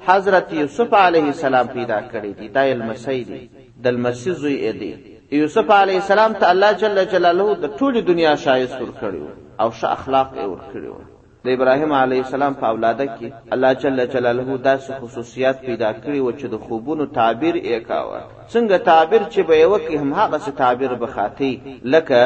حضرت 0.08 0.52
یوسف 0.60 0.90
علیه 1.06 1.26
السلام 1.34 1.66
پیدا 1.76 1.98
کړی 2.12 2.32
دی 2.38 2.46
دا 2.56 2.60
المسی 2.76 3.20
دی 3.28 3.40
د 3.84 3.86
المسی 3.94 4.30
زوی 4.40 4.72
دی 4.80 4.92
یوسف 5.38 5.70
علیه 5.82 5.94
السلام 6.02 6.32
ته 6.40 6.44
الله 6.52 6.70
جل 6.82 6.98
جلاله 7.12 7.48
د 7.62 7.66
ټولې 7.78 7.98
دنیا 8.10 8.32
شایست 8.44 8.76
ور 8.80 8.92
کړیو 9.02 9.26
او 9.62 9.68
ښه 9.78 9.86
اخلاق 9.96 10.28
یې 10.38 10.46
ورکړي 10.52 10.88
وو 10.90 11.02
د 11.44 11.46
ابراهیم 11.56 11.92
علی 12.02 12.18
السلام 12.22 12.54
په 12.60 12.66
اولاده 12.72 13.06
کې 13.16 13.26
الله 13.54 13.72
جل 13.82 13.98
جلاله 14.12 14.48
داسې 14.68 14.90
خصوصیات 15.00 15.56
پیدا 15.68 15.90
کړی 16.02 16.18
و 16.22 16.30
چې 16.38 16.44
د 16.52 16.56
خوبونو 16.64 17.04
تعبیر 17.18 17.56
یې 17.70 17.78
کاوه 17.88 18.18
څنګه 18.52 18.76
تعبیر 18.90 19.22
چې 19.32 19.40
به 19.48 19.54
یې 19.62 19.66
وکړي 19.72 19.96
هماغه 20.02 20.38
څه 20.44 20.50
تعبیر 20.62 20.92
به 21.02 21.06
خاطي 21.14 21.52
لکه 21.94 22.20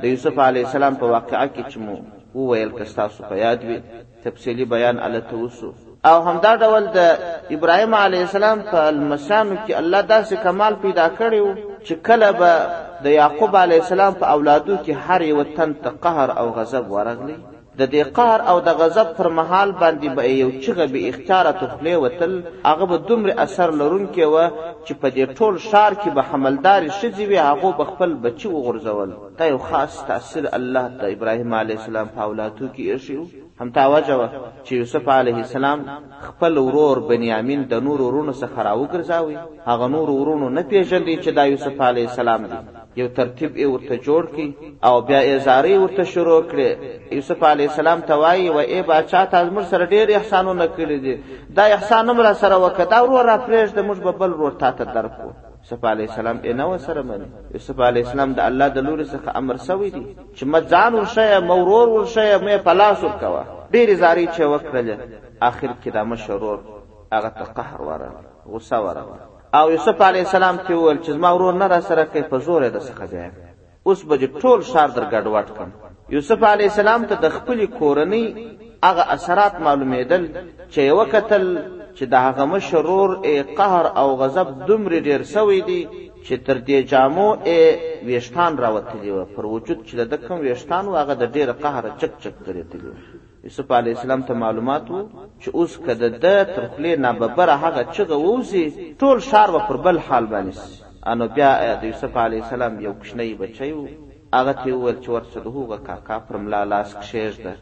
د 0.00 0.04
یوسف 0.12 0.34
علی 0.48 0.60
السلام 0.64 0.94
په 1.00 1.06
واقعه 1.14 1.46
کې 1.54 1.62
چې 1.72 1.78
مو 1.84 1.96
وویل 2.34 2.70
که 2.78 2.84
ستاسو 2.92 3.20
په 3.30 3.34
یاد 3.44 3.60
وي 3.68 3.78
تفصیلي 4.24 4.64
بیان 4.74 4.96
هلته 5.04 5.36
وسو 5.38 5.70
او 6.10 6.16
همدا 6.26 6.52
ډول 6.64 6.84
د 6.96 7.00
ابراهیم 7.56 7.94
علی 7.94 8.18
السلام 8.26 8.58
په 8.72 8.78
لمسانو 8.90 9.54
کې 9.66 9.70
الله 9.80 10.00
داسې 10.14 10.34
کمال 10.44 10.74
پیدا 10.84 11.06
کړی 11.18 11.34
و 11.42 11.69
چې 11.86 11.94
کله 12.06 12.28
به 12.40 12.52
د 13.04 13.06
یعقوب 13.20 13.52
علی 13.64 13.76
السلام 13.82 14.14
په 14.20 14.26
اولادو 14.34 14.74
کې 14.84 14.92
هر 15.06 15.20
یو 15.32 15.42
تن 15.56 15.70
ته 15.82 15.90
قهر 16.04 16.28
او 16.40 16.46
غضب 16.58 16.84
ورغلی 16.94 17.38
د 17.78 17.82
دې 17.94 18.02
قهر 18.18 18.40
او 18.50 18.56
د 18.66 18.70
غضب 18.80 19.08
پر 19.16 19.28
محال 19.38 19.70
باندې 19.82 20.08
به 20.16 20.22
یو 20.42 20.50
چغه 20.64 20.86
به 20.92 21.00
اختیار 21.10 21.46
تخلی 21.60 21.94
وتل 22.04 22.32
هغه 22.68 22.84
به 22.90 22.96
دومره 23.08 23.32
اثر 23.44 23.68
لرونکې 23.80 24.24
و 24.32 24.36
چې 24.86 24.92
په 25.00 25.08
دې 25.16 25.24
ټول 25.38 25.54
شار 25.70 25.92
کې 26.02 26.08
به 26.16 26.22
حملدار 26.30 26.82
شځې 27.00 27.22
وي 27.30 27.38
هغه 27.50 27.68
به 27.78 27.84
خپل 27.92 28.10
بچي 28.24 28.48
وغورځول 28.52 29.10
دا 29.38 29.44
یو 29.52 29.58
خاص 29.68 29.92
تاثیر 30.08 30.44
الله 30.58 30.84
د 31.00 31.04
ابراهیم 31.14 31.50
علی 31.60 31.72
السلام 31.76 32.08
په 32.16 32.20
اولادو 32.26 32.66
کې 32.74 32.82
ایښی 32.92 33.18
همتا 33.62 33.84
وجوه 33.94 34.26
چې 34.64 34.72
یوسف 34.80 35.08
علیه 35.20 35.36
السلام 35.44 35.80
خپل 36.28 36.52
ورور 36.66 36.96
بنیامین 37.08 37.62
د 37.72 37.82
نور 37.86 38.00
ورونو 38.04 38.32
څخه 38.42 38.58
راوګرځاوي 38.68 39.36
هغه 39.70 39.86
نور 39.94 40.08
ورونو 40.12 40.48
نه 40.58 40.62
پیژندي 40.70 41.16
چې 41.24 41.30
دا 41.38 41.44
یوسف 41.52 41.80
علیه 41.88 42.08
السلام 42.10 42.42
دی 42.52 42.58
یو 43.00 43.08
ترتیب 43.18 43.50
یې 43.56 43.66
ورته 43.74 43.94
جوړ 44.06 44.22
کړي 44.32 44.48
او 44.88 44.94
بیا 45.10 45.20
یې 45.30 45.36
زاری 45.48 45.74
ورته 45.82 46.04
شروع 46.14 46.40
کړي 46.54 46.68
یوسف 47.18 47.40
علیه 47.52 47.68
السلام 47.72 47.98
ته 48.12 48.20
وایي 48.24 48.48
و 48.56 48.58
ای 48.62 48.80
بادشاہ 48.92 49.24
تاسو 49.36 49.50
موږ 49.56 49.64
سره 49.74 49.86
ډېر 49.86 50.10
احسانونه 50.14 50.66
کړي 50.78 50.96
دي 51.04 51.18
دا 51.60 51.64
احسان 51.78 52.10
هم 52.10 52.20
را 52.30 52.34
سره 52.42 52.58
وکړه 52.68 52.86
دا 52.96 53.00
ورور 53.06 53.24
را 53.34 53.38
پرېږده 53.46 53.82
موږ 53.88 53.98
به 54.08 54.12
بل 54.24 54.30
ورور 54.38 54.52
تا 54.64 54.70
ته 54.80 54.84
درکو 54.98 55.30
یوسف 55.62 55.84
علی 55.84 56.04
السلام 56.08 56.38
یې 56.42 56.52
نه 56.60 56.64
وسره 56.70 57.02
مني 57.02 57.26
یوسف 57.54 57.80
علی 57.88 58.00
السلام 58.02 58.32
د 58.32 58.40
الله 58.48 58.68
د 58.76 58.78
لوري 58.86 59.04
څخه 59.12 59.28
امر 59.40 59.56
سوی 59.56 59.90
دی 59.94 60.02
چې 60.36 60.44
مځان 60.52 60.92
ورشه 60.94 61.40
مورور 61.50 61.88
ورشه 61.88 62.38
مې 62.44 62.56
پلاس 62.66 63.04
وکوا 63.04 63.42
ډېر 63.72 63.88
زاری 64.02 64.26
چې 64.34 64.40
وکړل 64.52 64.88
اخر 65.48 65.68
کې 65.84 65.88
د 65.96 65.98
مشرور 66.12 66.58
هغه 67.14 67.28
ته 67.38 67.44
قهر 67.56 67.82
وره 67.88 68.08
غصه 68.52 68.78
وره 68.86 69.04
او 69.58 69.70
یوسف 69.74 70.00
علی 70.08 70.18
السلام 70.26 70.56
ته 70.64 70.70
وویل 70.74 70.98
چې 71.04 71.10
ما 71.24 71.30
ورور 71.34 71.52
نه 71.62 71.66
را 71.72 71.80
سره 71.88 72.04
کوي 72.12 72.22
په 72.30 72.36
زور 72.46 72.60
یې 72.62 72.68
د 72.74 72.80
څخه 72.88 73.04
ځای 73.12 73.26
اوس 73.88 74.00
به 74.08 74.16
ټول 74.42 74.58
شار 74.70 74.88
در 74.96 75.04
ګډوډ 75.12 75.46
کړم 75.56 75.70
یوسف 76.14 76.40
علی 76.54 76.64
السلام 76.70 77.04
ته 77.08 77.14
د 77.24 77.28
خپل 77.36 77.58
کورنۍ 77.78 78.26
هغه 78.88 79.02
اثرات 79.16 79.52
معلومېدل 79.66 80.22
چې 80.72 80.78
یو 80.90 81.04
کتل 81.12 81.42
چې 81.98 82.04
د 82.12 82.14
هغه 82.26 82.44
مشرور 82.54 83.10
قهر 83.58 83.84
او 84.00 84.08
غضب 84.22 84.48
دومره 84.68 84.98
ډیر 85.08 85.20
سوی 85.34 85.60
دی 85.68 85.82
چې 86.26 86.34
تر 86.46 86.58
دې 86.68 86.78
جامو 86.90 87.28
ای 87.50 87.60
ویشتان 88.06 88.52
راوتلی 88.64 89.10
و 89.16 89.20
پر 89.36 89.44
وجود 89.54 89.78
چې 89.88 89.94
د 90.12 90.14
کوم 90.26 90.38
ویشتان 90.46 90.84
و 90.88 90.92
هغه 91.02 91.14
د 91.22 91.24
ډیر 91.34 91.48
قهر 91.62 91.84
چک 92.00 92.12
چک 92.22 92.34
کړی 92.46 92.62
دی 92.70 92.78
یوسف 93.46 93.68
علی 93.78 93.90
السلام 93.96 94.22
ته 94.28 94.32
معلومات 94.44 94.84
وو 94.90 95.02
چې 95.40 95.48
اوس 95.58 95.72
کده 95.86 96.08
د 96.24 96.26
ترخلی 96.54 96.92
ناببره 97.04 97.54
هغه 97.64 97.82
چغه 97.94 98.16
ووزی 98.20 98.66
ټول 99.00 99.16
شار 99.30 99.48
و 99.54 99.58
پر 99.68 99.76
بل 99.84 99.96
حال 100.06 100.24
باندې 100.32 100.54
انو 101.10 101.24
بیا 101.36 101.52
د 101.80 101.82
یوسف 101.90 102.12
علی 102.26 102.38
السلام 102.42 102.72
یو 102.86 102.92
کشنی 103.02 103.32
بچی 103.40 103.72
وو 103.74 103.88
هغه 104.38 104.52
ته 104.60 104.68
وویل 104.72 104.98
چې 105.02 105.08
ورڅ 105.14 105.30
دغه 105.44 105.76
کاکا 105.86 106.18
پر 106.26 106.36
ملا 106.42 106.60
لاس 106.72 106.90
کشیږ 107.00 107.32
ده 107.44 107.54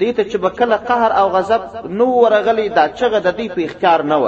دې 0.00 0.10
ته 0.16 0.22
چې 0.30 0.36
بکله 0.44 0.76
قهر 0.88 1.10
او 1.20 1.26
غضب 1.36 1.62
نو 1.98 2.06
ورغلی 2.22 2.66
دا 2.78 2.84
چغه 2.98 3.18
د 3.26 3.28
دې 3.38 3.46
په 3.54 3.60
اختیار 3.68 4.00
نه 4.10 4.16
و 4.22 4.24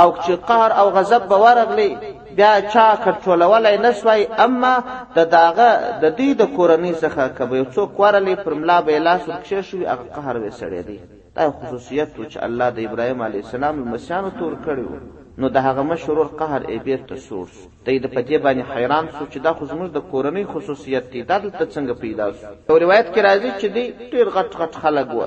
او 0.00 0.08
چې 0.24 0.32
قهر 0.48 0.70
او 0.80 0.86
غضب 0.96 1.22
به 1.30 1.36
ورغلی 1.44 1.90
بیا 2.36 2.54
چا 2.72 2.86
کنټرولولی 3.04 3.76
نه 3.84 3.90
سوای 3.98 4.22
اما 4.46 4.74
د 5.16 5.18
داغه 5.36 5.70
د 6.02 6.04
دې 6.18 6.28
د 6.40 6.42
کورنۍ 6.56 6.92
څخه 7.02 7.24
که 7.36 7.42
به 7.48 7.54
یو 7.60 7.66
څوک 7.74 7.90
ورلی 8.02 8.34
پر 8.44 8.52
ملا 8.60 8.78
به 8.84 8.90
یې 8.96 9.00
لاس 9.08 9.22
ورکښې 9.26 9.60
شوي 9.68 9.84
هغه 9.92 10.04
قهر 10.16 10.36
به 10.40 10.46
یې 10.50 10.54
سړی 10.60 10.80
دی 10.88 10.98
دا 11.36 11.42
خصوصیت 11.58 12.08
و 12.18 12.24
چې 12.30 12.38
الله 12.46 12.68
د 12.76 12.78
ابراهیم 12.88 13.20
علیه 13.26 13.40
السلام 13.44 13.74
لمسیانو 13.82 14.30
تور 14.38 14.54
کړی 14.66 14.82
و 14.86 14.92
نو 15.40 15.46
د 15.54 15.56
هغه 15.66 15.82
مشرور 15.92 16.26
قهر 16.38 16.62
ای 16.70 16.78
بیرته 16.86 17.14
سور 17.26 17.48
دی 17.84 17.96
د 18.04 18.06
پدې 18.14 18.36
باندې 18.44 18.68
حیران 18.76 19.06
سو 19.18 19.24
چې 19.32 19.36
دا 19.44 19.52
خو 19.56 19.64
زموږ 19.70 19.88
د 19.92 19.98
کورنۍ 20.10 20.44
خصوصیت 20.52 21.04
دی 21.12 21.20
دا 21.30 21.36
دلته 21.44 21.64
څنګه 21.74 21.92
پیدا 22.02 22.26
سو 22.36 22.46
او 22.70 22.74
روایت 22.84 23.08
کې 23.14 23.20
راځي 23.28 23.50
چې 23.60 23.66
دی 23.74 23.84
ډیر 24.12 24.26
غټ 24.36 24.50
غټ 24.60 24.72
خلک 24.82 25.08
و 25.18 25.20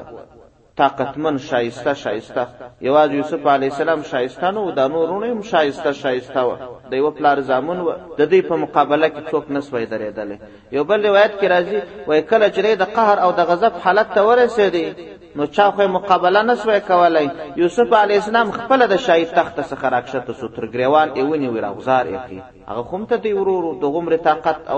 طاقتمن 0.82 1.36
شایسته 1.50 1.92
شایسته 2.04 2.42
یواز 2.88 3.10
یوسف 3.18 3.42
علی 3.56 3.68
السلام 3.72 4.02
شایسته 4.12 4.48
نو 4.56 4.64
د 4.78 4.80
نورونو 4.94 5.26
هم 5.32 5.42
شایسته 5.52 5.92
شایسته 6.04 6.40
و 6.48 6.50
د 6.92 6.94
یو 7.02 7.10
پلار 7.18 7.38
زامن 7.50 7.80
و 7.82 7.90
د 8.20 8.22
دې 8.32 8.40
په 8.50 8.56
مقابله 8.64 9.08
کې 9.14 9.22
څوک 9.32 9.46
نسوي 9.56 9.86
درېدل 9.94 10.30
یو 10.76 10.84
بل 10.90 11.00
روایت 11.10 11.32
کې 11.40 11.46
راځي 11.54 11.80
وای 12.08 12.22
کله 12.32 12.48
چې 12.56 12.60
د 12.82 12.86
قهر 12.96 13.18
او 13.26 13.30
د 13.40 13.42
غضب 13.50 13.74
حالت 13.84 14.08
ته 14.16 14.22
ورسېدی 14.28 14.88
نو 15.38 15.46
چا 15.56 15.70
خو 15.76 15.88
مقابله 15.94 16.42
نسوي 16.44 16.80
کولای 16.88 17.28
یوسف 17.56 17.94
علی 18.02 18.14
السلام 18.16 18.52
خپل 18.52 18.84
د 18.90 18.96
شاهي 19.06 19.24
تخت 19.32 19.56
څخه 19.70 19.86
راکښته 19.96 20.34
سو 20.42 20.48
تر 20.58 20.66
گریوان 20.76 21.10
ایونی 21.24 21.48
وی 21.56 21.62
راغزار 21.66 22.06
یې 22.14 22.62
هغه 22.70 22.84
هم 22.92 23.06
ته 23.10 23.18
دی 23.26 23.34
ورور 23.40 23.68
د 23.82 23.92
غمر 23.96 24.16
طاقت 24.28 24.70
او 24.76 24.78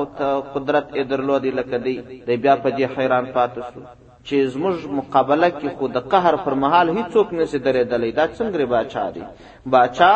قدرت 0.55 0.89
یې 0.95 1.03
درلودې 1.09 1.53
لکه 1.59 1.77
دی 1.83 2.01
دی 2.29 2.37
بیا 2.45 2.55
په 2.63 2.69
دې 2.77 2.97
حیران 2.97 3.25
پاتې 3.25 3.73
سو 3.73 3.79
چې 4.23 4.53
زموږ 4.55 4.89
مقابله 5.01 5.49
کې 5.59 5.75
خو 5.77 5.87
د 5.99 6.05
قهر 6.15 6.35
پر 6.47 6.53
مهال 6.63 6.89
هیڅوک 6.97 7.33
نشي 7.41 7.59
درېدلې 7.59 8.15
دا 8.21 8.27
څنګه 8.27 8.65
باچا 8.73 9.09
دی 9.11 9.23
باچا 9.77 10.11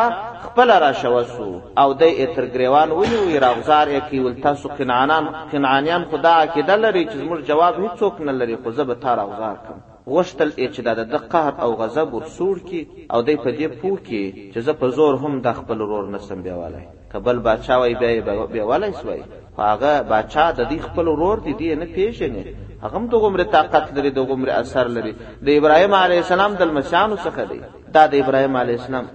خپل 0.48 0.70
را 0.86 0.90
شوسو 1.04 1.48
او 1.84 1.86
د 2.02 2.20
اتر 2.26 2.46
گریوان 2.56 2.90
ونیوي 2.98 3.38
راغزار 3.46 3.86
یې 3.88 4.10
کې 4.10 4.18
ولتا 4.26 4.54
سو 4.64 4.68
قنعانان 4.82 5.24
قنعانیان 5.54 6.04
خدا 6.10 6.34
عقیده 6.42 6.76
لري 6.84 7.06
چې 7.06 7.22
زموږ 7.22 7.54
جواب 7.54 7.80
هیڅوک 7.86 8.20
نه 8.28 8.32
لري 8.42 8.56
خو 8.64 8.70
زه 8.82 8.90
به 8.92 9.00
تا 9.08 9.14
راغزار 9.22 9.56
کړم 9.62 9.88
غوښتل 10.14 10.48
چې 10.74 10.80
دا 10.86 10.92
د 11.12 11.14
قهر 11.32 11.52
او 11.64 11.70
غضب 11.80 12.08
ورسور 12.12 12.56
کی 12.68 12.80
او 13.12 13.18
دای 13.26 13.36
په 13.44 13.50
دې 13.58 13.66
پوه 13.80 13.98
کی 14.08 14.22
چې 14.52 14.58
زه 14.66 14.72
په 14.80 14.86
زور 14.96 15.14
هم 15.22 15.32
د 15.44 15.48
خپل 15.58 15.78
ورور 15.80 16.04
نسم 16.14 16.38
بیاوالای 16.44 16.84
کبل 17.12 17.38
بادشاه 17.46 17.76
وای 17.78 17.94
بیا 17.94 18.46
بیا 18.52 18.64
ولای 18.68 18.92
سوای 19.00 19.22
هغه 19.58 19.92
بادشاه 20.12 20.48
د 20.52 20.60
دې 20.70 20.76
خپل 20.86 21.06
ورور 21.08 21.38
دی 21.46 21.52
دی 21.60 21.74
نه 21.74 21.86
پیژنې 21.96 22.44
هغه 22.84 22.96
هم 22.98 23.06
دغه 23.12 23.42
طاقت 23.44 23.86
لري 23.96 24.10
دغه 24.10 24.34
مر 24.42 24.50
اثر 24.50 24.86
لري 24.88 25.12
د 25.46 25.48
ابراهيم 25.48 25.94
عليه 25.94 26.18
السلام 26.24 26.52
د 26.54 26.62
مشانو 26.76 27.16
څخه 27.16 27.42
دی 27.50 27.60
دا 27.94 28.06
د 28.06 28.14
ابراهيم 28.22 28.56
عليه 28.56 28.74
السلام 28.80 29.06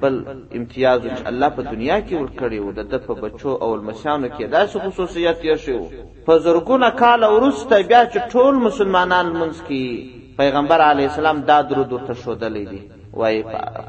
بل 0.00 0.14
امتیاز 0.54 1.00
چې 1.00 1.26
الله 1.30 1.48
په 1.48 1.62
دنیا 1.62 1.98
کې 2.06 2.12
ورکړي 2.22 2.60
و 2.60 2.70
د 2.92 2.96
په 3.06 3.14
بچو 3.22 3.52
او 3.62 3.68
مشانو 3.88 4.28
کې 4.28 4.50
داسې 4.56 4.76
خصوصیت 4.84 5.36
یې 5.44 5.56
شو 5.64 5.80
په 6.26 6.38
زرګونه 6.38 6.90
کال 6.90 7.24
ورسته 7.24 7.82
بیا 7.90 8.02
چې 8.12 8.18
ټول 8.32 8.54
مسلمانان 8.68 9.26
منځ 9.40 9.56
کې 9.68 9.82
پیغمبر 10.40 10.80
علی 10.90 11.04
السلام 11.08 11.40
دا 11.40 11.58
درود 11.68 11.92
ورته 11.92 12.14
شودلې 12.14 12.64
دي 12.72 12.80
وای 13.20 13.36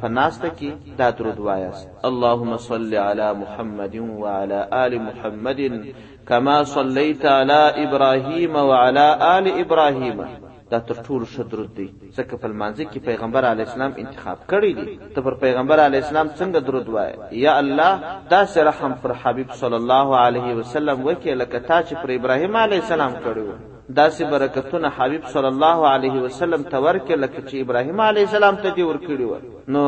فناسته 0.02 0.50
کې 0.50 0.96
دا 1.00 1.10
درود 1.20 1.40
وایست 1.48 2.06
اللهم 2.10 2.52
صل 2.68 2.94
علی 3.08 3.28
محمد 3.44 3.96
و 4.06 4.26
علی 4.38 4.60
آل 4.84 4.96
محمد 5.08 5.60
کما 6.30 6.56
صلیت 6.76 7.26
علی 7.36 7.62
ابراهیم 7.86 8.56
و 8.64 8.72
علی 8.82 9.06
آل 9.34 9.52
ابراهیم 9.64 10.22
دا 10.72 10.80
تر 10.80 10.96
ټولو 11.08 11.26
ښه 11.34 11.42
درود 11.52 11.70
دی 11.76 11.86
ځکه 12.18 12.36
په 12.42 12.48
لمانځه 12.54 12.84
کې 12.92 13.00
پیغمبر 13.10 13.46
علی 13.52 13.64
اسلام 13.66 13.92
انتخاب 14.04 14.38
کړی 14.52 14.72
دی 14.80 15.00
ته 15.14 15.22
پر 15.28 15.34
پیغمبر 15.46 15.80
علی 15.86 15.98
اسلام 16.02 16.28
څنګه 16.40 16.60
درود 16.72 16.90
وای 16.98 17.14
یا 17.46 17.56
الله 17.62 18.00
دا 18.36 18.42
سره 18.58 18.72
هم 18.82 18.94
پر 19.06 19.12
حبیب 19.24 19.52
صلی 19.62 19.76
الله 19.84 20.08
علیه 20.26 20.56
وسلم 20.60 20.98
وکړه 21.08 21.36
لکه 21.46 21.60
تا 21.72 21.82
چې 21.88 21.94
پر 22.06 22.10
ابراهیم 22.20 22.58
علی 22.66 22.76
السلام 22.84 23.14
کړو 23.24 23.50
داسې 23.96 24.24
برکتونه 24.32 24.90
حبیب 24.96 25.24
صلی 25.34 25.48
الله 25.48 25.80
علیه 25.90 26.22
وسلم 26.28 26.64
ته 26.72 26.78
ورکړي 26.80 27.16
لکه 27.18 27.42
چې 27.48 27.56
ابراهیم 27.62 28.00
علیه 28.02 28.28
السلام 28.28 28.56
ته 28.56 28.76
دې 28.76 28.84
ورکړي 28.90 29.28
و 29.32 29.64
نو 29.68 29.84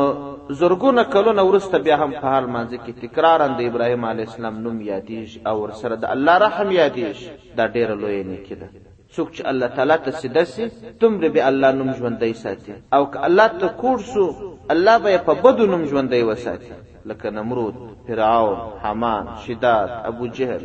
زرګونه 0.60 1.02
کلونه 1.14 1.42
وروسته 1.42 1.78
بیا 1.78 1.96
هم 2.04 2.10
په 2.12 2.26
حال 2.34 2.46
مانځي 2.46 2.78
کې 2.86 2.92
تکرارا 3.02 3.46
د 3.58 3.60
ابراهیم 3.72 4.04
علیه 4.04 4.26
السلام 4.28 4.58
نوم 4.60 4.80
یادیږي 4.84 5.46
او 5.46 5.60
ورسره 5.62 5.94
د 5.96 6.04
الله 6.14 6.38
رحم 6.44 6.70
یادیږي 6.70 7.56
دا 7.56 7.66
ډیره 7.68 7.94
لویه 8.04 8.24
نیکي 8.30 8.54
ده 8.54 8.68
څوک 9.10 9.32
چې 9.32 9.42
الله 9.46 9.66
تعالی 9.76 9.98
ته 9.98 10.10
سجده 10.22 10.44
سي 10.54 10.70
تمره 11.00 11.28
به 11.28 11.46
الله 11.52 11.72
نوم 11.82 11.92
ژوندۍ 11.92 12.32
ساتي 12.44 12.72
او 12.98 13.06
که 13.10 13.24
الله 13.30 13.46
ته 13.58 13.70
کوړ 13.80 14.14
شو 14.14 14.34
الله 14.76 14.98
به 15.04 15.18
په 15.18 15.32
بدو 15.46 15.66
نوم 15.74 15.84
ژوندۍ 15.84 16.22
وساتي 16.22 16.72
لکه 17.12 17.30
نمرود 17.36 17.74
فرعون 18.08 18.56
حمان 18.82 19.28
شداد 19.46 19.90
ابو 20.04 20.26
جهل 20.40 20.62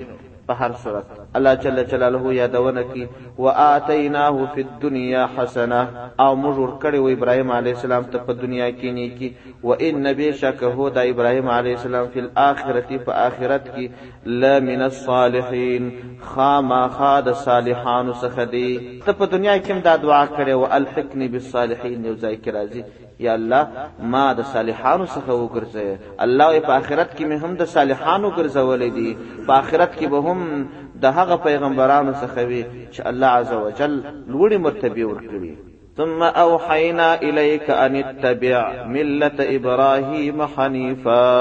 په 0.50 0.64
هر 0.64 0.74
صورت 0.84 1.25
الله 1.36 1.54
جل 1.56 1.84
جلاله 1.88 2.34
یادونه 2.42 2.84
کی 2.92 3.06
واتیناه 3.38 4.54
فی 4.56 4.62
الدنیا 4.64 5.26
حسنه 5.38 5.82
او 6.20 6.36
موږ 6.44 6.56
ورکړی 6.64 7.00
و 7.02 7.08
ابراهیم 7.18 7.52
علی 7.52 7.74
السلام 7.76 8.04
ته 8.14 8.18
په 8.28 8.34
دنیا 8.44 8.70
کې 8.72 8.86
نیکی 8.86 9.34
و 9.64 9.74
ان 9.88 10.12
بشک 10.20 10.64
هو 10.64 10.90
د 10.98 11.10
ابراهیم 11.14 11.50
علی 11.56 11.74
السلام 11.78 12.08
فی 12.14 12.20
الاخرته 12.26 12.98
په 13.08 13.12
آخرت 13.32 13.68
کې 13.72 14.36
لمن 14.44 14.82
الصالحین 14.90 15.90
خاما 16.30 16.84
خاد 17.00 17.32
صالحان 17.42 18.14
سخدی 18.24 18.68
ته 19.06 19.12
په 19.24 19.36
دنیا 19.36 19.58
کې 19.58 19.72
هم 19.72 19.80
دا 19.90 19.96
دعا 20.06 20.22
کړې 20.28 20.50
و 20.50 20.66
الحقنی 20.80 21.28
بالصالحین 21.36 22.06
یو 22.06 22.16
ځای 22.18 22.36
کې 22.46 22.56
راځي 22.60 22.84
یا 23.28 23.34
الله 23.34 23.68
ما 24.16 24.24
د 24.40 24.50
صالحانو 24.56 25.08
څخه 25.08 25.30
وګرځه 25.44 26.18
الله 26.30 26.60
په 26.72 26.78
آخرت 26.80 27.14
کې 27.16 27.22
مې 27.22 27.44
هم 27.46 27.56
د 27.62 27.72
صالحانو 27.76 28.32
ګرځولې 28.36 28.94
دي 28.98 29.18
په 29.48 29.54
آخرت 29.60 29.96
کې 29.96 30.06
به 30.16 30.22
هم 30.32 30.66
د 31.02 31.06
هغه 31.18 31.36
پیغمبرانو 31.48 32.12
څخه 32.22 32.40
وي 32.50 32.62
چې 32.94 33.00
الله 33.10 33.30
عزوجل 33.40 33.94
لوړي 34.34 34.58
مرتبه 34.66 35.04
ورکړي 35.10 35.54
ثم 35.98 36.22
اوحينا 36.46 37.08
اليك 37.28 37.68
ان 37.84 37.94
اتبع 38.10 38.60
مله 38.96 39.38
ابراهيم 39.58 40.38
حنيفا 40.56 41.36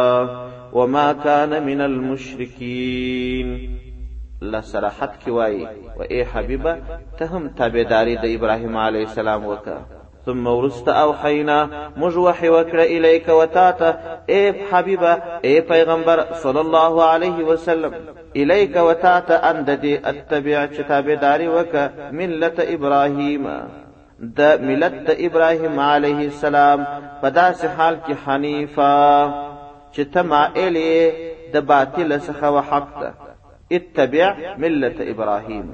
وما 0.77 1.09
كان 1.13 1.51
من 1.69 1.81
المشركين 1.81 3.49
الله 4.43 4.61
صراحت 4.77 5.13
کی 5.25 5.31
وای 5.37 5.65
و 5.99 6.01
اے 6.13 6.21
حبیبه 6.33 6.73
ته 7.19 7.25
هم 7.33 7.43
تابعداري 7.61 8.15
د 8.23 8.25
ابراهيم 8.37 8.77
عليه 8.87 9.03
السلام 9.11 9.43
وکړه 9.53 10.03
ثم 10.27 10.47
ورست 10.47 10.89
او 11.01 11.11
حینا 11.25 11.59
موږ 12.01 12.15
وحی 12.27 12.49
وکړه 12.57 12.85
الیک 12.97 13.27
وتاته 13.41 13.89
اے 14.35 14.41
حبیبه 14.71 15.13
اے 15.47 15.55
پیغمبر 15.73 16.19
صلی 16.43 16.61
الله 16.67 16.95
علیه 17.13 17.39
وسلم 17.51 17.93
الیک 18.43 18.75
وتاته 18.89 19.37
ان 19.51 19.57
ددی 19.69 19.95
اتبع 20.11 20.61
کتابداری 20.77 21.49
وک 21.57 21.75
ملت 22.21 22.57
ابراهیم 22.77 23.45
د 24.39 24.65
ملت 24.69 24.95
د 25.09 25.21
ابراهیم 25.29 25.77
علیه 25.93 26.21
السلام 26.33 26.85
په 27.21 27.29
داسې 27.41 27.67
حال 27.79 27.97
کې 28.07 28.15
حنیفه 28.27 28.95
چې 29.95 30.03
ته 30.15 30.23
مائلې 30.31 31.51
د 31.55 31.67
باطل 31.73 32.17
څخه 32.21 32.45
وحق 32.45 32.91
ته 33.03 33.13
اتبع 33.77 34.35
ملت 34.65 35.01
ابراهیم 35.13 35.69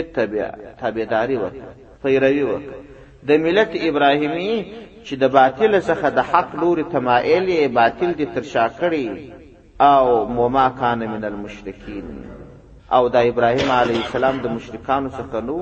اتبع 0.00 0.50
تابعداري 0.82 1.36
وکړه 1.44 1.72
پیروي 2.02 2.42
وکړه 2.50 2.93
د 3.28 3.32
ملت 3.44 3.72
ابراهیمی 3.88 4.54
چې 5.06 5.14
د 5.22 5.24
باطل 5.36 5.72
څخه 5.88 6.06
د 6.18 6.20
حق 6.30 6.50
لوري 6.62 6.84
تمایل 6.94 7.46
باطل 7.78 8.10
دي 8.18 8.26
ترشا 8.34 8.66
کړي 8.80 9.08
او 9.94 10.04
موما 10.36 10.66
کان 10.80 11.00
من 11.12 11.22
المشرکین 11.30 12.06
او 12.96 13.02
د 13.14 13.16
ابراهیم 13.30 13.70
علی 13.80 13.96
السلام 14.04 14.36
د 14.44 14.46
مشرکانو 14.56 15.08
څخه 15.18 15.38
نو 15.48 15.58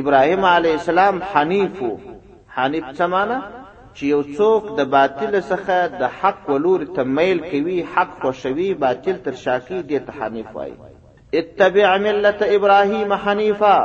ابراهیم 0.00 0.42
علی 0.54 0.72
السلام 0.78 1.14
حنیفو 1.32 1.90
حنیف 2.56 2.86
څه 2.98 3.04
معنی 3.12 3.38
چې 3.96 4.02
یو 4.14 4.20
څوک 4.38 4.62
د 4.78 4.90
باطل 4.96 5.32
څخه 5.50 5.76
د 6.00 6.02
حق 6.20 6.42
ولور 6.50 6.80
تمایل 6.98 7.38
کوي 7.52 7.78
حق 7.92 8.10
خوشوي 8.26 8.68
باطل 8.86 9.16
ترشا 9.28 9.56
کوي 9.66 9.80
د 10.08 10.10
حنیف 10.18 10.48
وایي 10.56 10.74
اتبع 11.42 11.90
ملت 12.08 12.38
ابراهیم 12.58 13.10
حنیفا 13.24 13.78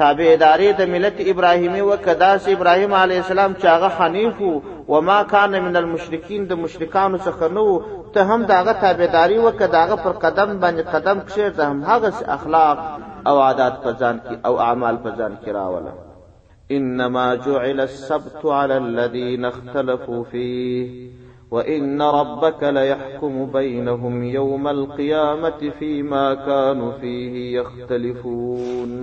تابعداري 0.00 0.68
د 0.80 0.86
ملت 0.94 1.16
ابراهیمي 1.32 1.80
و 1.86 1.96
کداس 2.06 2.44
ابراهیم 2.56 2.92
علی 3.02 3.16
السلام 3.24 3.52
چې 3.60 3.66
هغه 3.74 3.88
حنیف 3.98 4.36
و 4.92 5.00
ما 5.08 5.16
کان 5.32 5.52
من 5.64 5.76
المشرکین 5.80 6.46
د 6.52 6.58
مشرکانو 6.60 7.18
څخه 7.18 7.46
نو 7.56 7.64
ته 8.14 8.20
هم 8.30 8.40
داغه 8.52 8.72
تابعداري 8.86 9.36
و 9.44 9.50
کداغه 9.60 9.96
پر 10.06 10.12
قدم 10.24 10.56
باندې 10.60 10.94
قدم 10.96 11.18
کښې 11.28 11.56
ته 11.56 11.64
هم 11.64 11.82
هغه 11.82 12.12
اخلاق 12.36 12.78
او 13.26 13.38
عادات 13.42 13.78
په 13.84 13.92
ځان 13.94 14.16
کې 14.24 14.46
او 14.46 14.60
اعمال 14.70 14.96
په 15.04 15.10
ځان 15.20 15.32
کې 15.42 15.48
راوله 15.48 15.92
انما 16.80 17.28
جعل 17.48 17.80
السبت 17.88 18.42
على 18.44 18.76
الذين 18.88 19.44
اختلفوا 19.52 20.24
فيه 20.24 21.10
وان 21.56 22.02
ربك 22.20 22.62
ليحكم 22.82 23.40
بينهم 23.58 24.24
يوم 24.34 24.68
القيامه 24.78 25.70
فيما 25.80 26.28
كانوا 26.50 26.92
فيه 27.02 27.50
يختلفون 27.62 29.02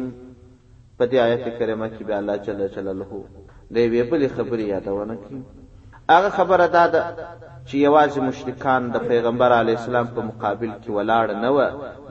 په 0.97 1.03
دې 1.11 1.17
آیت 1.27 1.43
کریمه 1.59 1.87
کې 1.95 2.03
به 2.07 2.13
الله 2.19 2.35
جل 2.45 2.61
جلاله 2.75 3.09
د 3.73 3.75
یوې 3.85 4.01
بلې 4.11 4.27
خبرې 4.35 4.65
یادونه 4.75 5.15
کوي 5.23 5.41
هغه 6.15 6.29
خبره 6.37 6.65
دا 6.75 6.85
ده 6.93 7.01
چې 7.67 7.75
یوازې 7.87 8.19
مشرکان 8.29 8.81
د 8.95 8.97
پیغمبر 9.09 9.49
علی 9.61 9.73
السلام 9.79 10.07
په 10.15 10.21
مقابل 10.29 10.71
کې 10.81 10.89
ولاړ 10.97 11.27
نه 11.43 11.49
و 11.55 11.59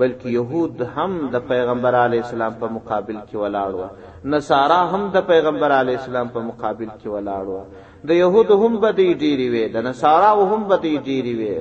بلکې 0.01 0.29
يهود 0.39 0.77
هم 0.97 1.13
د 1.35 1.37
پیغمبر 1.51 1.93
علی 2.05 2.19
السلام 2.25 2.53
په 2.63 2.67
مقابل 2.77 3.17
کې 3.29 3.37
ولاړ 3.43 3.71
و 3.81 3.83
نصارا 4.35 4.83
هم 4.93 5.03
د 5.17 5.19
پیغمبر 5.31 5.71
علی 5.81 5.95
السلام 6.01 6.29
په 6.35 6.41
مقابل 6.51 6.89
کې 7.01 7.09
ولاړ 7.15 7.45
و 7.55 7.59
د 8.09 8.11
يهود 8.23 8.49
هم 8.63 8.73
بدې 8.85 9.09
ډېری 9.23 9.47
وې 9.53 9.65
د 9.75 9.77
نصارا 9.89 10.33
هم 10.51 10.61
بدې 10.73 10.95
ډېری 11.07 11.35
وې 11.41 11.55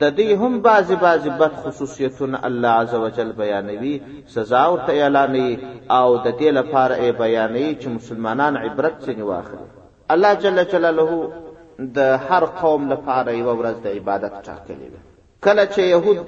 د 0.00 0.02
دې 0.18 0.28
هم 0.40 0.60
بعضی 0.62 0.96
بعضی 1.06 1.30
بد 1.40 1.52
خصوصیتونه 1.62 2.38
الله 2.48 2.68
عزوجل 2.82 3.32
بیانوي 3.40 3.94
سزا 4.34 4.62
او 4.68 4.76
اعلانې 4.76 5.50
او 5.92 6.08
د 6.26 6.28
دې 6.40 6.48
لپاره 6.58 6.94
ای 7.02 7.10
بیانې 7.22 7.66
چې 7.82 7.88
مسلمانان 7.98 8.56
عبرت 8.56 8.94
څنګه 9.06 9.24
واخلي 9.30 9.66
الله 10.14 10.32
جل 10.34 10.64
جلاله 10.72 11.30
د 11.78 11.98
هر 12.28 12.44
قوم 12.62 12.82
لپاره 12.94 13.30
یو 13.42 13.48
ورځ 13.60 13.76
د 13.84 13.86
عبادت 13.96 14.34
ټاکلې 14.46 14.88
ده 14.94 15.00
کله 15.44 15.64
چې 15.74 15.78
يهود 15.94 16.18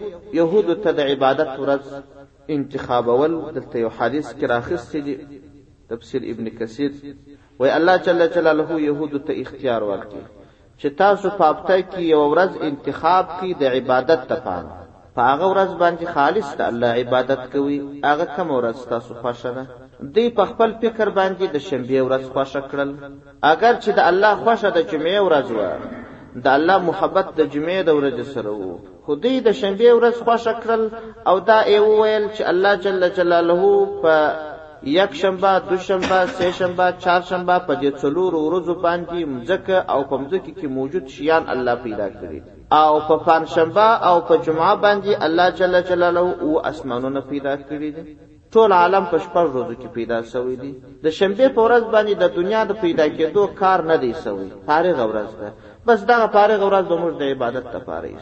يهود 0.40 0.68
ته 0.84 0.90
د 0.98 1.10
عبادت 1.14 1.50
ورځ 1.62 1.84
انتخابول 2.58 3.32
دلته 3.56 3.76
یو 3.84 3.90
حدیث 3.98 4.30
کې 4.38 4.46
راخستې 4.56 4.98
دي 5.06 5.14
تفسیر 5.88 6.22
ابن 6.32 6.46
کثیر 6.58 6.90
وای 7.58 7.70
الله 7.78 7.96
جل 8.06 8.28
جلاله 8.38 8.80
يهود 8.88 9.20
ته 9.26 9.32
اختیار 9.44 9.82
ورکړي 9.92 10.33
چې 10.80 10.88
تاسو 11.00 11.26
په 11.38 11.44
هفته 11.50 11.76
کې 11.90 12.00
یو 12.14 12.22
ورځ 12.32 12.50
انتخاب 12.68 13.24
کی 13.38 13.48
د 13.60 13.62
عبادت 13.78 14.20
لپاره 14.32 14.70
هغه 15.30 15.46
ورځ 15.52 15.70
باندې 15.82 16.04
خالص 16.14 16.48
ته 16.58 16.62
الله 16.70 16.88
عبادت 17.02 17.42
کوي 17.52 17.78
هغه 18.10 18.26
کوم 18.36 18.48
ورځ 18.58 18.78
تاسو 18.92 19.12
خوښه 19.20 19.50
ده 19.58 19.64
دی 20.14 20.26
په 20.38 20.42
خپل 20.50 20.70
فکر 20.82 21.06
باندې 21.18 21.44
د 21.50 21.56
شنبه 21.68 21.98
ورځ 22.06 22.24
خوښه 22.34 22.62
کړل 22.70 22.90
اگر 23.52 23.74
چې 23.82 23.90
د 23.98 24.00
الله 24.10 24.32
خوښه 24.44 24.68
د 24.76 24.80
جمعې 24.90 25.18
ورځ 25.26 25.48
و 25.58 25.60
د 26.44 26.46
الله 26.56 26.76
محبت 26.88 27.26
د 27.38 27.40
جمعې 27.52 27.80
د 27.88 27.90
ورځې 27.98 28.24
سره 28.34 28.50
وو 28.58 28.72
خدای 29.06 29.36
د 29.46 29.50
شنبه 29.60 29.90
ورځ 29.98 30.16
خوښه 30.26 30.54
کړل 30.62 30.82
او 31.28 31.36
دا 31.48 31.58
ای 31.72 31.78
ویل 31.98 32.24
چې 32.36 32.42
الله 32.52 32.72
جل 32.84 33.02
جلاله 33.18 33.62
په 34.02 34.14
یک 34.84 35.14
شنبه 35.14 35.60
دوشنبه 35.70 36.26
سه 36.26 36.52
شنبه 36.52 36.94
چهار 36.98 37.20
شنبه 37.30 37.58
په 37.66 37.74
دې 37.80 37.90
څلور 38.02 38.30
ورځو 38.44 38.74
باندې 38.86 39.18
مځکه 39.34 39.76
او 39.92 40.00
په 40.10 40.16
مځکه 40.22 40.50
کې 40.60 40.66
موجود 40.76 41.06
شیان 41.14 41.44
الله 41.52 41.74
پیدا 41.84 42.08
کړی 42.16 42.38
او 42.82 42.92
په 43.08 43.14
پنځشنبه 43.28 43.86
او 44.08 44.16
په 44.28 44.34
جمعه 44.44 44.74
باندې 44.84 45.12
الله 45.26 45.50
جل 45.50 45.74
جلاله 45.88 46.22
او 46.42 46.58
اسمانونه 46.70 47.20
پیدا 47.20 47.56
کړی 47.56 47.90
دي 47.96 48.18
ټول 48.52 48.72
عالم 48.72 49.04
په 49.12 49.18
شپږ 49.18 49.46
ورځو 49.56 49.74
کې 49.80 49.86
پیدا 49.96 50.22
شوی 50.22 50.56
دی 50.56 50.72
د 51.04 51.10
شنبه 51.10 51.48
په 51.48 51.60
ورځ 51.68 51.82
باندې 51.94 52.12
د 52.14 52.24
دنیا 52.36 52.64
د 52.64 52.72
پیدا 52.82 53.06
کېدو 53.16 53.42
کار 53.60 53.82
نه 53.90 53.96
دی 53.96 54.12
شوی 54.24 54.48
فارغ 54.66 54.96
ورځ 55.10 55.30
ده 55.40 55.52
بس 55.86 56.00
دغه 56.10 56.26
فارغ 56.26 56.60
ورځ 56.68 56.84
زموږ 56.92 57.12
د 57.20 57.22
عبادت 57.32 57.66
لپاره 57.76 58.06
یې 58.08 58.20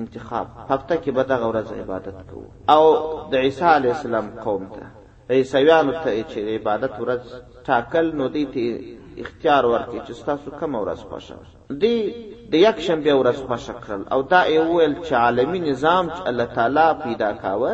انتخاب 0.00 0.46
هفته 0.68 0.94
کې 1.02 1.10
به 1.16 1.22
دغه 1.22 1.46
ورځ 1.52 1.66
عبادت 1.80 2.16
کوو 2.30 2.46
او 2.74 2.84
د 3.30 3.34
عیسی 3.34 3.64
علی 3.78 3.88
السلام 3.90 4.26
قوم 4.44 4.64
ته 4.76 4.86
عیسویانو 5.36 5.92
ته 6.04 6.12
چې 6.30 6.38
عبادت 6.56 6.92
ورځ 7.02 7.22
ټاکل 7.68 8.06
نو 8.18 8.24
دی 8.34 8.44
ته 8.54 8.64
اختیار 9.22 9.62
ورکړي 9.72 10.00
چې 10.06 10.12
تاسو 10.28 10.48
کوم 10.60 10.72
ورځ 10.82 11.00
خوښه 11.08 11.36
دی 11.82 11.96
د 12.52 12.54
یک 12.66 12.76
شنبه 12.86 13.12
ورځ 13.20 13.38
خوښه 13.46 13.74
کړل 13.82 14.02
او 14.12 14.20
دا 14.32 14.40
اول 14.56 14.92
چې 15.06 15.12
عالمی 15.24 15.60
نظام 15.70 16.04
چې 16.14 16.20
الله 16.30 16.46
تعالی 16.56 16.86
پیدا 17.04 17.30
کاوه 17.42 17.72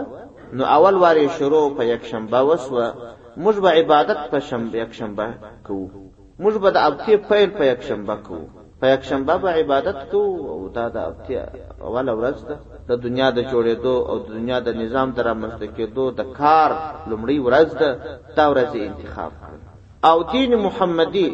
نو 0.57 0.63
اول 0.77 0.95
واری 1.03 1.27
شروع 1.39 1.67
په 1.77 1.83
یک 1.93 2.03
شنبه 2.11 2.39
وسوه 2.49 2.87
موږ 3.45 3.57
به 3.65 3.71
عبادت 3.81 4.21
په 4.33 4.39
شنبه 4.49 4.75
یک 4.85 4.91
شنبه 4.99 5.27
کوو 5.67 5.87
موږ 6.43 6.55
به 6.63 6.69
د 6.73 6.79
ابتې 6.89 7.13
پیل 7.31 7.49
په 7.59 7.65
یک 7.73 7.81
شنبه 7.89 8.15
کوو 8.27 8.47
په 8.85 8.91
یک 8.97 9.03
شنبه 9.11 9.35
به 9.43 9.51
عبادت 9.61 9.99
کوو 10.13 10.35
او 10.55 10.61
دا 10.77 10.87
د 10.97 10.99
اوله 11.89 12.13
ورځ 12.21 12.39
ده 12.49 12.57
د 12.89 12.93
دنیا 13.05 13.29
د 13.39 13.41
جوړېدو 13.53 13.95
او 14.11 14.17
د 14.25 14.27
دنیا 14.39 14.59
د 14.67 14.71
نظام 14.83 15.09
د 15.17 15.19
رامنځته 15.29 15.67
کېدو 15.77 16.05
د 16.19 16.23
کار 16.41 16.71
لومړۍ 17.11 17.39
ورځ 17.47 17.69
ده 17.81 17.91
دا 18.39 18.45
ورځ 18.53 18.69
انتخاب 18.89 19.33
کړل 19.43 19.61
او 20.11 20.17
دین 20.35 20.53
محمدي 20.67 21.29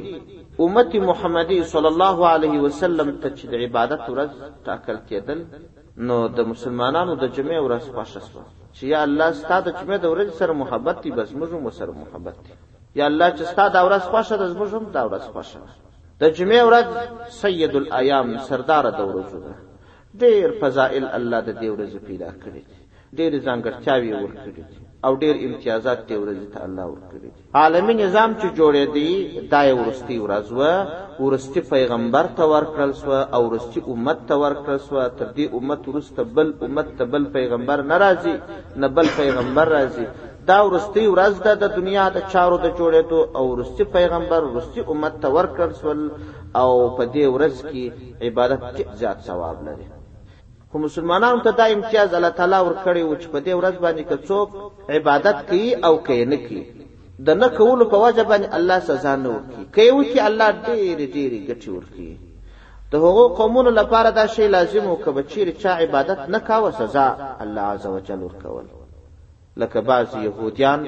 امت 0.64 0.92
محمدي 1.10 1.58
صلی 1.72 1.88
الله 1.94 2.18
علیه 2.34 2.56
وسلم 2.66 3.08
ته 3.22 3.28
چې 3.38 3.44
د 3.52 3.54
عبادت 3.64 4.02
ورځ 4.12 4.30
ټاکل 4.66 4.96
کېدل 5.10 5.38
نو 6.08 6.16
د 6.36 6.38
مسلمانانو 6.52 7.12
د 7.22 7.24
جمعې 7.36 7.60
ورځ 7.66 7.84
خوښه 7.94 8.20
شوه 8.28 8.44
چې 8.76 8.82
یا 8.94 9.00
الله 9.08 9.28
ستا 9.40 9.56
د 9.66 9.68
جمعې 9.78 9.98
د 10.00 10.06
ورځې 10.12 10.32
سره 10.40 10.52
محبت 10.62 10.96
دی 11.04 11.10
بس 11.18 11.28
موږ 11.38 11.50
هم 11.56 11.64
سره 11.80 11.92
محبت 12.02 12.36
دی 12.44 12.52
یا 12.98 13.04
الله 13.10 13.28
چې 13.36 13.42
ستا 13.52 13.64
دا 13.76 13.80
ورځ 13.86 14.02
خوښه 14.12 14.34
ده 14.40 14.46
زموږ 14.52 14.70
هم 14.76 14.84
دا 14.96 15.02
ورځ 15.08 15.24
خوښه 15.34 15.60
د 16.20 16.24
جمعې 16.36 16.62
ورځ 16.68 16.86
سید 17.42 17.72
الایام 17.80 18.28
سردار 18.48 18.84
د 18.98 19.00
ورځو 19.10 19.38
ده 19.46 19.54
ډېر 20.22 20.46
فضائل 20.60 21.04
الله 21.16 21.38
د 21.48 21.50
دې 21.60 21.68
ورځې 21.74 21.98
پیدا 22.08 22.30
کړی 22.42 22.62
دي 22.68 22.76
ډېر 23.18 23.32
ځانګړتیاوې 23.46 24.12
ورکړي 24.22 24.52
دي 24.56 24.62
او 25.06 25.12
ډېر 25.22 25.34
امتیازات 25.46 25.98
دې 26.08 26.16
ورځې 26.22 26.46
ته 26.52 26.58
الله 26.66 26.84
ورکړي 26.92 27.18
دي 27.24 27.30
عالمي 27.60 27.94
نظام 28.02 28.30
چې 28.40 28.46
جوړې 28.58 28.84
دی 28.96 29.10
دا 29.52 29.60
یې 29.68 29.74
ورستي 29.80 30.16
ورځ 30.24 30.46
و 30.58 30.60
ورستي 31.24 31.60
پیغمبر 31.74 32.24
ته 32.36 32.44
ورکړل 32.54 32.92
سو 33.02 33.12
او 33.34 33.40
ورستي 33.50 33.80
امت 33.92 34.18
ته 34.28 34.34
ورکړل 34.44 34.78
سو 34.88 34.94
تر 35.18 35.28
دې 35.36 35.46
امت 35.58 35.82
ورسته 35.90 36.20
بل 36.36 36.48
امت 36.66 36.88
ته 36.98 37.04
بل 37.12 37.22
پیغمبر 37.36 37.78
ناراضي 37.90 38.34
نه 38.80 38.86
بل 38.96 39.06
پیغمبر 39.20 39.66
راضي 39.78 40.06
دا 40.48 40.56
ورستی 40.68 41.04
ورځ 41.14 41.34
ده 41.44 41.52
د 41.62 41.64
دنیا 41.78 42.04
د 42.16 42.18
چارو 42.32 42.56
د 42.64 42.68
جوړېدو 42.78 43.20
او 43.36 43.44
ورستی 43.52 43.84
پیغمبر 43.96 44.40
ورستی 44.52 44.80
امت 44.92 45.14
ته 45.22 45.28
ورکړل 45.36 45.70
سول 45.80 46.00
او 46.60 46.70
په 46.96 47.04
دې 47.14 47.26
ورځ 47.34 47.56
کې 47.70 47.84
عبادت 48.28 48.62
کې 48.74 48.82
زیات 49.00 49.18
ثواب 49.28 49.56
لري 49.68 49.86
خو 50.70 50.76
مسلمانانو 50.86 51.40
ته 51.46 51.50
دا 51.60 51.64
امتیاز 51.76 52.08
الله 52.14 52.28
تعالی 52.38 52.60
ورکړی 52.68 53.02
و 53.10 53.14
چې 53.22 53.28
په 53.34 53.38
دې 53.46 53.52
ورځ 53.60 53.76
باندې 53.84 54.02
که 54.10 54.16
څوک 54.28 54.48
عبادت 54.94 55.36
کوي 55.48 55.68
او 55.86 55.94
کوي 56.06 56.24
نه 56.32 56.38
کوي 56.46 56.64
د 57.26 57.28
نه 57.40 57.48
کولو 57.58 57.84
په 57.92 57.96
وجه 58.04 58.22
باندې 58.30 58.46
الله 58.58 58.78
سزا 58.90 59.14
نه 59.22 59.28
ورکړي 59.34 59.64
کوي 59.74 59.90
وکړي 59.98 60.20
الله 60.28 60.48
ډېرې 60.66 61.06
ډېرې 61.16 61.38
ګټې 61.48 61.68
ورکړي 61.76 62.12
د 62.92 62.94
هغو 63.04 63.24
قومونو 63.38 63.70
لپاره 63.80 64.08
دا 64.10 64.24
شی 64.34 64.46
لازم 64.56 64.84
و 64.90 64.96
که 65.04 65.10
به 65.16 65.22
چیرې 65.30 65.52
چا 65.62 65.70
عبادت 65.84 66.20
نه 66.32 66.38
کاوه 66.48 66.70
سزا 66.80 67.06
الله 67.42 67.64
عز 67.74 67.84
وجل 67.94 68.20
ورکول 68.22 68.66
لکه 69.58 69.80
بعض 69.90 70.16
يهوديان 70.26 70.80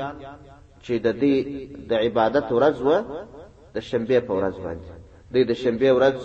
چې 0.86 0.90
د 0.90 1.12
دې 1.22 1.34
د 1.90 1.92
عبادت 2.04 2.46
ورځ 2.56 2.76
و 2.82 2.90
د 3.74 3.80
شنبه 3.88 4.18
په 4.26 4.32
ورځ 4.38 4.56
باندې 4.64 4.90
د 5.32 5.34
دې 5.48 5.52
شنبه 5.62 5.90
ورځ 5.98 6.16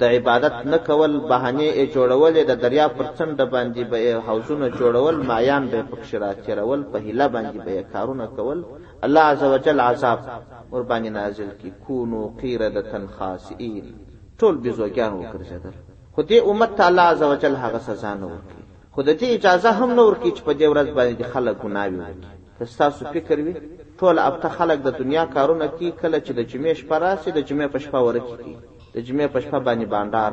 د 0.00 0.04
عبادت 0.16 0.54
نه 0.72 0.78
کول 0.88 1.12
بهانه 1.30 1.62
یې 1.78 1.84
جوړولې 1.94 2.42
د 2.46 2.52
دریا 2.64 2.86
پر 2.96 3.06
څنډه 3.16 3.44
باندې 3.54 3.82
به 3.90 4.00
حوضونه 4.26 4.66
جوړول 4.78 5.16
مایان 5.30 5.64
به 5.72 5.80
پکښ 5.90 6.08
راتیرول 6.24 6.80
په 6.92 6.98
هله 7.06 7.26
باندې 7.34 7.58
به 7.66 7.76
کارونه 7.92 8.26
کول 8.36 8.58
الله 9.04 9.20
عزوجل 9.34 9.78
عذاب 9.90 10.18
ور 10.72 10.82
باندې 10.90 11.10
نازل 11.18 11.48
کی 11.60 11.70
کونو 11.86 12.20
قیرده 12.40 12.82
تنخاسئین 12.92 13.86
ټول 14.40 14.54
بزوګیان 14.62 15.12
وکړل 15.12 15.44
خو 16.14 16.20
دې 16.28 16.38
امت 16.50 16.70
ته 16.78 16.84
الله 16.88 17.02
عزوجل 17.14 17.54
هغه 17.62 17.78
سزا 17.88 18.12
نه 18.20 18.26
ورکړي 18.32 18.65
خو 18.98 19.02
د 19.10 19.12
دې 19.20 19.28
اجازه 19.36 19.70
هم 19.78 19.90
نه 19.98 20.02
ورکړي 20.08 20.30
چې 20.36 20.42
په 20.48 20.52
دې 20.60 20.66
ورځ 20.72 20.88
باندې 20.98 21.24
خلک 21.32 21.54
ګناوي 21.64 21.96
وکړي 22.00 22.26
که 22.56 22.64
ستاسو 22.74 23.00
فکر 23.14 23.36
وي 23.46 23.54
ټول 24.00 24.16
ابته 24.28 24.48
خلک 24.58 24.78
د 24.86 24.88
دنیا 25.00 25.24
کارونه 25.34 25.64
کوي 25.76 25.90
کله 26.02 26.18
چې 26.26 26.32
د 26.38 26.40
جمعې 26.50 26.72
شپه 26.80 26.96
راسي 27.04 27.30
د 27.38 27.40
جمعې 27.48 27.66
په 27.74 27.78
شپه 27.84 28.00
ورکې 28.06 28.34
کوي 28.40 28.56
د 28.94 28.96
جمعې 29.06 29.26
په 29.34 29.38
شپه 29.44 29.58
باندې 29.66 29.86
بانډار 29.92 30.32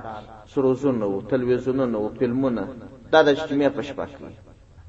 سروزونه 0.52 1.04
او 1.10 1.15
تلویزیونونه 1.34 1.95
او 2.02 2.06
فلمونه 2.17 2.63
دا 3.13 3.19
د 3.28 3.30
جمعې 3.47 3.69
په 3.76 3.82
شپه 3.89 4.06
کوي 4.15 4.34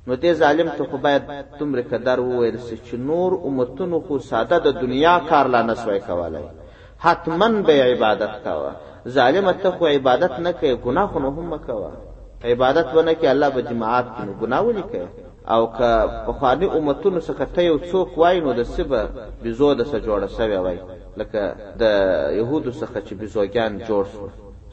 نو 0.07 0.13
دې 0.23 0.33
ظالم 0.43 0.69
ته 0.77 0.83
خو 0.89 0.97
باید 1.07 1.23
تمره 1.59 1.83
قدر 1.93 2.19
وویل 2.23 2.57
سي 2.67 2.77
چې 2.87 2.95
نور 3.09 3.31
امتونو 3.49 3.97
خو 4.07 4.15
ساده 4.31 4.59
د 4.67 4.69
دنیا 4.83 5.15
کار 5.31 5.45
لا 5.55 5.61
نسوي 5.71 6.01
کولای 6.09 6.47
حتمن 7.05 7.53
به 7.67 7.77
عبادت 7.91 8.33
کاوه 8.45 8.73
ظالم 9.17 9.47
ته 9.63 9.69
خو 9.77 9.85
عبادت 9.97 10.33
نه 10.45 10.51
کوي 10.59 10.75
ګناه 10.87 11.07
خو 11.13 11.19
هم 11.37 11.51
کوه 11.69 11.93
عبادت 12.45 12.95
ونه 12.95 13.13
کې 13.13 13.27
الله 13.33 13.49
به 13.57 13.61
جماعت 13.71 14.07
کې 14.17 14.25
ګناه 14.41 14.63
ولیکي 14.67 15.03
او 15.55 15.63
که 15.77 15.91
په 16.27 16.33
خاني 16.41 16.67
امتونو 16.79 17.21
څخه 17.29 17.45
ته 17.55 17.63
یو 17.71 17.77
څوک 17.91 18.11
وای 18.21 18.37
نو 18.47 18.53
د 18.61 18.63
سبه 18.77 19.01
بيزو 19.43 19.69
د 19.81 19.91
سره 19.91 20.01
جوړه 20.07 20.29
شوی 20.37 20.57
وای 20.65 20.79
لکه 21.19 21.43
د 21.83 21.85
يهودو 22.39 22.73
څخه 22.81 22.99
چې 23.07 23.13
بيزوګان 23.21 23.73
جوړ 23.89 24.05
شو 24.13 24.23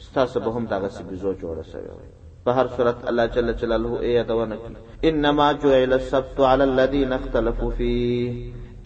ستاسو 0.08 0.38
به 0.46 0.52
هم 0.58 0.66
دغه 0.74 0.88
سي 0.96 1.04
بيزو 1.10 1.32
جوړه 1.42 1.66
شوی 1.72 1.88
وای 1.96 2.10
په 2.46 2.50
هر 2.58 2.68
صورت 2.76 3.00
الله 3.10 3.26
جل 3.36 3.50
جلاله 3.64 4.00
یې 4.02 4.12
یادونه 4.20 4.56
کوي 4.56 4.76
انما 5.10 5.48
جعل 5.66 5.94
السبت 6.00 6.38
على 6.52 6.64
الذين 6.64 7.14
اختلفوا 7.20 7.72
فيه 7.78 8.32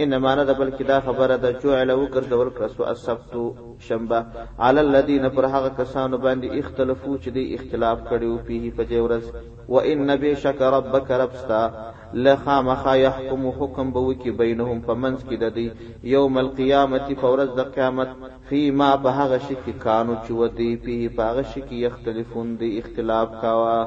ان 0.03 0.13
معنا 0.23 0.43
د 0.47 0.53
بلکې 0.60 0.84
دا 0.91 0.97
خبره 1.03 1.36
ده 1.43 1.49
چې 1.60 1.65
علو 1.81 2.01
ګرځول 2.15 2.49
کړسو 2.58 2.81
السبت 2.93 3.36
شنبه 3.89 4.19
علی 4.69 4.79
الذین 4.88 5.27
پر 5.36 5.45
هغه 5.53 5.69
کسانو 5.77 6.17
باندې 6.25 6.47
اختلافو 6.62 7.12
چې 7.23 7.29
دی 7.36 7.43
اختلاف 7.58 7.99
کړیو 8.10 8.36
په 8.47 8.71
په 8.77 8.84
جورز 8.91 9.25
و 9.73 9.75
ان 9.91 10.15
بشک 10.23 10.60
ربک 10.75 11.08
ربستا 11.21 11.62
لخامخ 12.25 12.84
يحكم 13.05 13.41
حكم 13.60 13.86
بوکی 13.97 14.31
بینهم 14.41 14.81
فمنس 14.89 15.21
کې 15.27 15.38
د 15.45 15.55
دی 15.60 15.67
یوم 16.15 16.38
القیامت 16.45 17.08
فورز 17.21 17.49
د 17.62 17.69
قیامت 17.77 18.12
فيما 18.49 18.89
په 19.08 19.15
هغه 19.19 19.38
شکی 19.47 19.73
کانو 19.88 20.15
چې 20.23 20.31
ودی 20.41 20.71
په 21.21 21.29
هغه 21.29 21.43
شکی 21.53 21.86
اختلافون 21.91 22.53
دی 22.65 22.73
اختلاف 22.84 23.29
کاوه 23.45 23.77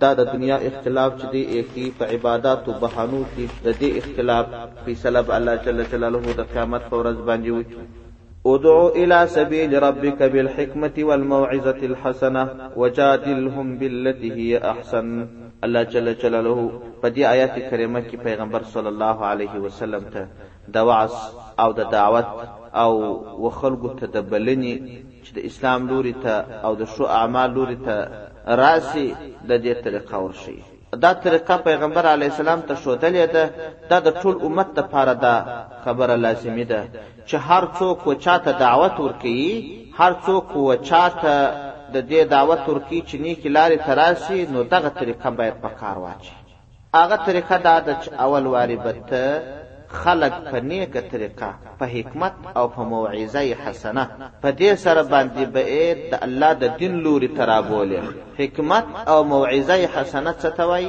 دا 0.00 0.10
د 0.18 0.20
دنیا 0.34 0.56
اختلاف 0.68 1.12
چې 1.20 1.26
دی 1.32 1.40
یکی 1.58 1.86
په 1.98 2.04
عبادت 2.12 2.60
او 2.68 2.74
بهانو 2.82 3.22
کې 3.34 3.44
د 3.64 3.68
دې 3.80 3.90
اختلاف 4.00 4.46
فیصله 4.84 5.20
به 5.26 5.32
الله 5.36 5.54
جل 5.64 5.80
جلاله 5.92 6.34
د 6.38 6.42
قیامت 6.54 6.82
پر 6.90 6.96
ورځ 7.00 7.18
باندې 7.28 7.50
وکړي 7.54 7.86
ادعو 8.50 8.86
الى 9.00 9.20
سبيل 9.36 9.70
ربك 9.86 10.20
بالحكمة 10.32 10.94
والموعظة 11.08 11.78
الحسنة 11.90 12.44
وجادلهم 12.76 13.76
بالتي 13.78 14.30
هي 14.36 14.52
احسن 14.72 15.26
الله 15.64 15.82
جل 15.82 16.14
جلاله 16.22 16.58
په 17.02 17.08
دې 17.10 17.18
آیات 17.34 17.54
کریمه 17.70 18.00
کې 18.08 18.16
پیغمبر 18.26 18.62
صلی 18.74 18.88
الله 18.94 19.18
علیه 19.30 19.54
وسلم 19.64 20.04
ته 20.14 20.28
د 20.74 20.78
وعظ 20.88 21.12
او 21.62 21.72
د 21.78 21.90
دعوت 21.96 22.26
او 22.84 22.92
وخلقو 23.46 23.88
ته 24.00 24.06
د 24.16 24.18
بلنې 24.30 24.74
چې 25.24 25.30
د 25.36 25.38
اسلام 25.48 25.88
لوري 25.90 26.12
ته 26.24 26.34
او 26.66 26.72
د 26.80 26.84
شو 26.92 27.04
اعمال 27.20 27.48
لوري 27.58 27.76
ته 27.86 28.28
راسي 28.62 29.08
د 29.48 29.50
دې 29.64 29.72
طریقه 29.84 30.16
ورشي 30.24 30.58
دا 31.02 31.12
طریقه 31.24 31.56
پیغمبر 31.68 32.04
علی 32.14 32.26
السلام 32.32 32.60
ته 32.68 32.74
شوتلې 32.84 33.26
ده 33.34 33.44
دا 33.90 33.98
د 34.06 34.08
ټول 34.22 34.34
امت 34.46 34.68
لپاره 34.78 35.14
دا 35.26 35.34
خبره 35.84 36.14
لازمی 36.24 36.64
ده 36.64 36.80
چې 37.28 37.34
هر 37.48 37.64
څوک 37.78 37.98
و 38.08 38.14
چاته 38.24 38.50
دعوت 38.64 38.94
ورکړي 39.04 39.42
هر 40.00 40.12
څوک 40.26 40.48
و 40.56 40.74
چاته 40.88 41.34
د 41.94 41.96
دې 42.10 42.20
دعوت 42.34 42.62
ورکړي 42.72 43.00
چې 43.08 43.14
نیکی 43.24 43.48
لارې 43.56 43.78
تراسي 43.88 44.46
نو 44.52 44.62
دغه 44.62 44.88
طریقه 45.00 45.30
باید 45.38 45.56
په 45.64 45.70
کار 45.80 45.96
واچي 46.04 46.32
هغه 47.00 47.16
طریقه 47.26 47.56
دا 47.68 47.76
ده 47.86 47.92
چې 48.02 48.08
اول 48.24 48.44
واری 48.46 48.76
به 48.84 48.92
ته 49.10 49.24
خلق 49.98 50.32
په 50.52 50.56
نیکه 50.70 51.00
طریقه 51.12 51.50
په 51.78 51.84
حکمت 51.94 52.34
او 52.58 52.64
په 52.74 52.82
موعظه 52.92 53.42
حسنه 53.62 54.04
په 54.42 54.48
دې 54.60 54.70
سره 54.84 55.02
باندې 55.12 55.42
به 55.54 55.62
د 56.10 56.12
الله 56.26 56.50
د 56.62 56.64
دین 56.80 56.92
لوري 57.04 57.30
ترابولې 57.38 58.00
حکمت 58.40 58.86
او 59.12 59.18
موعظه 59.32 59.76
حسنه 59.94 60.32
څه 60.42 60.48
توای 60.60 60.86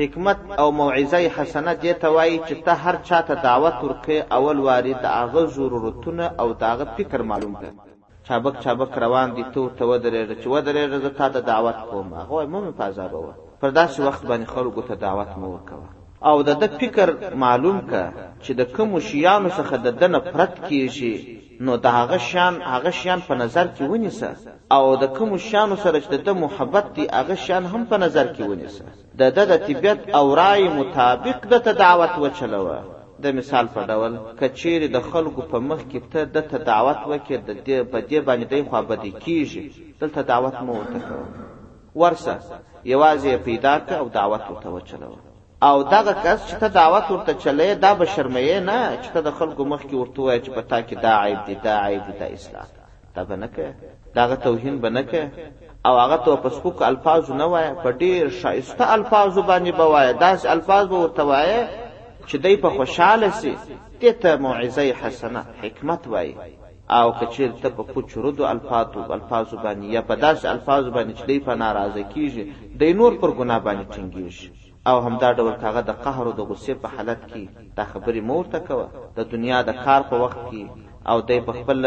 حکمت 0.00 0.38
او 0.60 0.66
موعظه 0.80 1.20
حسنه 1.36 1.72
دې 1.82 1.92
توای 2.04 2.32
چې 2.48 2.54
ته 2.64 2.72
هر 2.84 2.96
چاته 3.08 3.34
دعوت 3.48 3.76
ورکې 3.84 4.16
اول 4.36 4.58
واري 4.66 4.94
د 5.04 5.06
هغه 5.20 5.42
ضرورتونه 5.56 6.24
او 6.40 6.48
د 6.60 6.62
هغه 6.72 6.84
فکر 6.96 7.20
معلوم 7.30 7.54
کړه 7.60 7.72
چابک 8.26 8.54
چابک 8.64 8.92
روان 9.04 9.28
دي 9.36 9.44
ته 9.52 9.62
ته 9.78 9.84
ودرېږه 9.90 10.34
چې 10.40 10.46
ودرېږه 10.54 10.98
زه 11.04 11.10
تا 11.18 11.26
ته 11.34 11.40
دعوت 11.52 11.78
کوم 11.90 12.06
هغه 12.20 12.42
مې 12.62 12.72
په 12.78 12.82
عذابوه 12.90 13.32
پر 13.60 13.70
داسې 13.78 13.98
وخت 14.06 14.22
باندې 14.30 14.46
خلکو 14.54 14.80
ته 14.88 14.94
دعوت 15.06 15.30
مو 15.40 15.48
وکوه 15.54 15.88
او 16.28 16.36
د 16.48 16.50
د 16.62 16.64
فکر 16.80 17.08
معلوم 17.44 17.78
کا 17.90 18.04
چې 18.44 18.50
د 18.58 18.62
کوم 18.76 18.90
شیانو 19.08 19.50
څخه 19.58 19.74
د 19.84 19.88
دنه 20.02 20.18
پرت 20.32 20.52
کیږي 20.68 21.14
نو 21.66 21.72
د 21.84 21.86
هغه 21.98 22.18
شان 22.30 22.54
هغه 22.72 22.92
شان 23.02 23.18
په 23.28 23.34
نظر 23.42 23.66
کې 23.76 23.84
ونیسه 23.92 24.30
او 24.76 24.84
د 25.02 25.04
کوم 25.16 25.30
شانو 25.50 25.76
سره 25.84 25.96
چې 26.04 26.16
د 26.26 26.30
محبت 26.42 26.86
دی 26.96 27.04
هغه 27.18 27.34
شان 27.46 27.62
هم 27.72 27.82
په 27.90 27.96
نظر 28.04 28.26
کې 28.34 28.42
ونیسه 28.50 28.84
د 29.20 29.22
د 29.36 29.38
د 29.50 29.52
طبيعت 29.66 30.00
او 30.18 30.26
رای 30.40 30.68
مطابق 30.78 31.38
د 31.52 31.70
دعوت 31.84 32.12
وچلوه 32.22 32.76
د 33.24 33.26
مثال 33.38 33.66
په 33.74 33.80
ډول 33.92 34.12
کچېری 34.40 34.88
د 34.92 34.98
خلکو 35.12 35.40
په 35.50 35.58
مخ 35.68 35.80
کې 35.90 36.00
ته 36.12 36.20
د 36.34 36.54
دعوت 36.72 37.00
وکړ 37.10 37.38
د 37.48 37.52
دې 37.66 37.78
په 37.92 37.98
دې 38.10 38.18
باندې 38.26 38.46
د 38.50 38.54
خوابدي 38.70 39.12
کیږي 39.24 39.64
دلته 40.00 40.20
دعوت 40.32 40.54
مو 40.66 40.72
وکړه 40.80 41.20
ورسه 42.00 42.32
یوازې 42.94 43.32
پیدا 43.48 43.74
ک 43.86 43.88
او 44.00 44.06
دعوت 44.18 44.44
وته 44.50 44.68
وچلوه 44.76 45.31
او 45.68 45.76
دغه 45.82 46.12
کس 46.24 46.38
چې 46.48 46.54
ته 46.60 46.68
دعوت 46.80 47.10
ورته 47.10 47.32
چلې 47.44 47.68
دا 47.84 47.92
به 47.98 48.04
شرمې 48.12 48.58
نه 48.68 48.78
چې 49.02 49.08
ته 49.14 49.20
د 49.26 49.30
خلکو 49.38 49.62
مخ 49.72 49.80
کې 49.88 49.96
ورته 50.02 50.20
وایې 50.26 50.40
چې 50.44 50.50
په 50.56 50.62
تا 50.70 50.78
کې 50.88 50.96
دا 51.04 51.12
عیب 51.24 51.40
دی 51.46 51.54
دا 51.66 51.74
عیب 51.86 52.02
دی 52.06 52.12
دا 52.20 52.26
اصلاح 52.36 52.66
دا 53.14 53.22
به 53.28 53.36
نه 53.42 53.48
کې 53.54 53.66
دغه 54.18 54.36
توهین 54.46 54.76
به 54.82 54.88
نه 54.96 55.02
کې 55.10 55.22
او 55.86 55.92
هغه 56.02 56.16
ته 56.24 56.30
په 56.44 56.48
سپوک 56.56 56.76
الفاظو 56.90 57.34
نه 57.42 57.46
وایې 57.52 57.70
په 57.84 57.90
ډېر 58.02 58.24
شایسته 58.42 58.84
الفاظو 58.96 59.42
باندې 59.50 59.72
به 59.78 59.86
وایې 59.94 60.12
داسې 60.26 60.44
الفاظ 60.54 60.84
به 60.92 60.98
ورته 61.04 61.22
وایې 61.30 61.60
چې 62.28 62.36
دی 62.44 62.54
په 62.62 62.68
خوشحاله 62.76 63.28
سي 63.40 63.54
دې 64.00 64.12
ته 64.22 64.30
موعظه 64.44 64.84
حسنه 65.02 65.40
حکمت 65.62 66.02
وایي 66.12 66.34
او 66.98 67.06
کچیر 67.20 67.50
ته 67.62 67.68
په 67.76 67.82
کوچرودو 67.94 68.44
الفاظو 68.54 69.12
الفاظو 69.16 69.56
باندې 69.64 69.86
یا 69.96 70.02
په 70.08 70.14
داسې 70.24 70.44
الفاظو 70.54 70.90
باندې 70.96 71.12
چې 71.18 71.24
دی 71.30 71.38
په 71.46 71.52
ناراضه 71.62 72.02
کیږي 72.14 72.44
دی 72.80 72.92
نور 72.98 73.12
پر 73.20 73.30
ګناه 73.38 73.60
باندې 73.66 73.84
ټینګیږي 73.94 74.48
او 74.90 74.96
همدا 75.06 75.28
ډول 75.38 75.54
کاغه 75.64 75.82
د 75.88 75.92
قهر 76.04 76.24
او 76.28 76.34
د 76.38 76.40
غصې 76.50 76.72
په 76.82 76.88
حالت 76.94 77.20
کې 77.30 77.42
دا 77.76 77.84
خبرې 77.92 78.22
مورته 78.30 78.58
کوه 78.68 78.86
د 79.16 79.18
دنیا 79.32 79.58
د 79.68 79.70
کار 79.84 80.00
په 80.10 80.16
وخت 80.22 80.40
کې 80.48 80.62
او 81.10 81.18
دی 81.28 81.38
په 81.46 81.52
خپل 81.58 81.78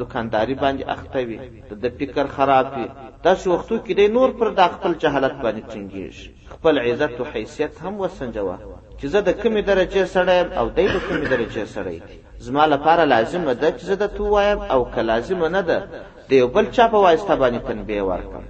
دکانداری 0.00 0.54
باندې 0.62 0.82
اخته 0.94 1.20
وي 1.28 1.38
د 1.82 1.86
فکر 1.98 2.24
خراب 2.36 2.66
وي 2.76 2.86
داسې 3.26 3.44
وختو 3.54 3.76
کې 3.84 3.92
دی 3.98 4.06
نور 4.16 4.28
پر 4.38 4.48
دا 4.60 4.66
خپل 4.74 4.92
جهالت 5.02 5.34
باندې 5.44 5.62
ټینګېږي 5.72 6.26
خپل 6.54 6.74
عزت 6.86 7.12
او 7.20 7.26
حیثیت 7.34 7.72
هم 7.84 7.94
وسنجوه 8.02 8.56
چې 8.98 9.06
زه 9.12 9.20
د 9.28 9.30
کومې 9.40 9.62
درجې 9.70 10.02
سړی 10.14 10.40
او 10.60 10.66
دی 10.76 10.86
د 10.94 10.96
کومې 11.06 11.26
درجې 11.32 11.62
سړی 11.74 11.96
زما 12.44 12.64
لپاره 12.74 13.02
لازمه 13.14 13.52
ده 13.62 13.68
چې 13.78 13.82
زه 13.88 13.94
درته 14.02 14.22
ووایم 14.22 14.60
او 14.74 14.80
که 14.92 15.00
لازمه 15.10 15.46
نه 15.56 15.62
ده 15.68 15.78
د 16.28 16.30
یو 16.40 16.48
بل 16.54 16.64
چا 16.76 16.84
په 16.92 16.98
واسطه 17.06 17.34
باندې 17.42 17.60
تنبیه 17.68 18.02
ورکړم 18.08 18.44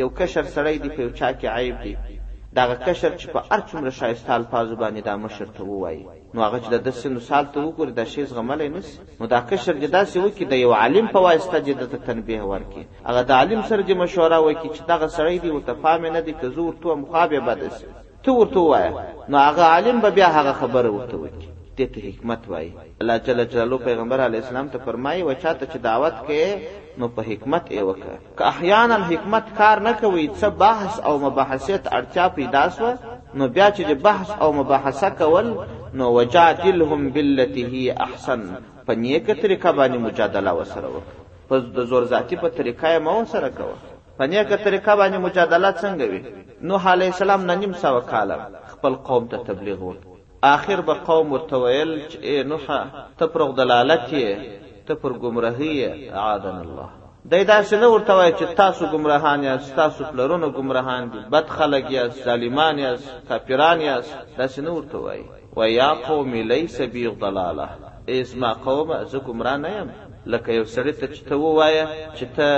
یو 0.00 0.08
کشر 0.18 0.44
سړی 0.56 0.76
دی 0.82 0.88
په 0.96 1.00
یو 1.04 1.10
چا 1.18 1.28
کې 1.38 1.44
عیب 1.56 1.76
دی 1.84 1.94
دغه 2.58 2.74
کشر 2.86 3.12
چې 3.20 3.26
په 3.34 3.38
هر 3.50 3.60
څومره 3.70 3.90
شایسته 4.00 4.30
الفاظو 4.38 4.74
باندې 4.82 5.00
دا 5.08 5.14
مشر 5.24 5.46
ته 5.56 5.62
ووایي 5.68 6.02
نو 6.34 6.38
هغه 6.46 6.58
چې 6.62 6.68
د 6.74 6.76
داسې 6.86 7.06
مثال 7.18 7.44
ته 7.52 7.58
وګوري 7.60 7.92
دا 7.98 8.04
شی 8.12 8.24
زغملی 8.30 8.68
نه 8.74 8.80
سي 8.88 8.96
نو 9.20 9.24
دا 9.34 9.40
کشر 9.50 9.74
چې 9.82 9.88
داسې 9.98 10.16
وکړي 10.24 10.44
د 10.48 10.54
یو 10.64 10.72
عالم 10.80 11.06
په 11.14 11.18
واسطه 11.26 11.56
چې 11.66 11.72
دته 11.80 11.98
تنبیه 12.08 12.42
ورکړي 12.52 12.84
هغه 13.08 13.22
د 13.28 13.32
عالم 13.40 13.60
سره 13.70 13.80
چې 13.88 13.92
مشوره 14.02 14.38
وکړي 14.46 14.68
چې 14.76 14.82
دغه 14.92 15.06
سړی 15.16 15.36
دی 15.42 15.50
ورته 15.52 15.74
پامې 15.84 16.10
نه 16.16 16.20
دی 16.26 16.32
که 16.40 16.46
زه 16.54 16.60
ورته 16.64 16.84
وایم 16.88 17.04
خوا 17.10 17.24
به 17.30 17.40
بده 17.48 17.68
سي 17.78 17.86
ته 18.24 18.30
ورته 18.38 18.60
ووایه 18.60 18.92
نو 19.30 19.36
هغه 19.46 19.62
عالم 19.72 19.96
به 20.04 20.10
بیا 20.18 20.26
هغه 20.38 20.52
خبره 20.60 20.88
ورته 20.90 21.16
وکړي 21.22 21.48
دته 21.78 21.98
حکمت 22.08 22.42
وای 22.50 22.70
الله 23.02 23.16
جل 23.26 23.44
جلاله 23.52 23.78
پیغمبر 23.88 24.18
علی 24.28 24.36
السلام 24.40 24.68
ته 24.72 24.78
فرمایي 24.86 25.22
و 25.22 25.32
چاته 25.42 25.64
چې 25.72 25.76
دعوت 25.88 26.14
کې 26.26 26.42
نو 27.00 27.06
په 27.14 27.20
حکمت 27.28 27.64
یې 27.76 27.82
وکړه 27.88 28.16
که 28.36 28.42
احیانا 28.52 28.96
حکمت 29.10 29.44
کار 29.58 29.76
نه 29.88 29.92
کوي 30.00 30.24
څه 30.40 30.46
بحث 30.62 30.92
او 31.08 31.12
مباحثه 31.26 31.78
اړتیا 31.96 32.26
پیدا 32.38 32.64
سوه 32.78 32.92
نو 33.38 33.44
بیا 33.54 33.68
چې 33.76 33.82
د 33.90 33.92
بحث 34.06 34.28
او 34.42 34.48
مباحثه 34.60 35.10
کول 35.22 35.48
نو 35.98 36.06
وجادلهم 36.18 37.02
بالتي 37.14 37.64
هي 37.72 37.86
احسن 38.06 38.40
په 38.86 38.92
نیکه 39.02 39.34
طریقه 39.42 39.70
باندې 39.78 40.00
مجادله 40.06 40.52
وسره 40.60 40.88
وکړه 40.94 41.48
په 41.48 41.56
د 41.76 41.84
زور 41.92 42.04
ذاتي 42.12 42.36
په 42.44 42.48
طریقه 42.58 42.86
یې 42.96 43.00
مو 43.00 43.24
سره 43.34 43.48
کوه 43.58 43.76
په 44.18 44.24
نیکه 44.30 44.56
طریقه 44.66 44.96
باندې 45.00 45.24
مجادله 45.26 45.70
څنګه 45.82 46.04
وي 46.10 46.22
نوح 46.70 46.82
علیه 46.94 47.08
السلام 47.14 47.46
نه 47.52 47.60
نیم 47.62 47.72
سوه 47.84 48.00
کاله 48.00 48.38
خپل 48.74 48.94
قوم 49.08 49.28
ته 49.32 49.36
تبلیغ 49.52 49.78
وکړ 49.82 50.00
آخر 50.54 50.80
به 50.88 50.94
قوم 51.08 51.32
ورته 51.32 51.56
ویل 51.62 51.92
چې 52.08 52.46
نوحه 52.52 52.80
ته 53.18 53.26
پر 53.34 53.42
دلالت 53.58 54.06
یې 54.12 54.60
ته 54.86 54.94
پر 55.02 55.12
گمراهی 55.22 56.08
عادن 56.08 56.56
الله 56.64 56.88
دای 57.30 57.44
دا 57.50 57.58
څنګه 57.70 57.88
ورته 57.94 58.12
وای 58.18 58.30
چې 58.38 58.44
تاسو 58.60 58.82
گمراهان 58.94 59.38
یاست 59.48 59.72
تاسو 59.80 60.00
پلرونو 60.12 60.48
گمراهان 60.58 61.02
دي 61.12 61.18
بد 61.34 61.46
خلک 61.58 61.84
یاست 61.96 62.18
ظالمان 62.28 62.76
یاست 62.86 63.12
کافران 63.28 63.78
یاست 63.90 64.16
دا 64.38 64.46
څنګه 64.54 64.70
ورته 64.78 64.98
وای 65.06 65.20
و 65.56 65.60
یا 65.78 65.90
قوم 66.08 66.32
لیس 66.50 66.76
بی 66.92 67.04
ضلاله 67.20 67.68
اسما 68.16 68.50
قوم 68.64 68.88
ز 69.04 69.16
گمراه 69.28 69.56
نه 69.64 69.70
یم 69.78 69.90
لکه 70.32 70.52
یو 70.58 70.64
سړی 70.74 70.92
ته 71.00 71.06
چې 71.14 71.20
ته 71.28 71.34
ووایه 71.36 71.86
چې 72.16 72.24
ته 72.36 72.48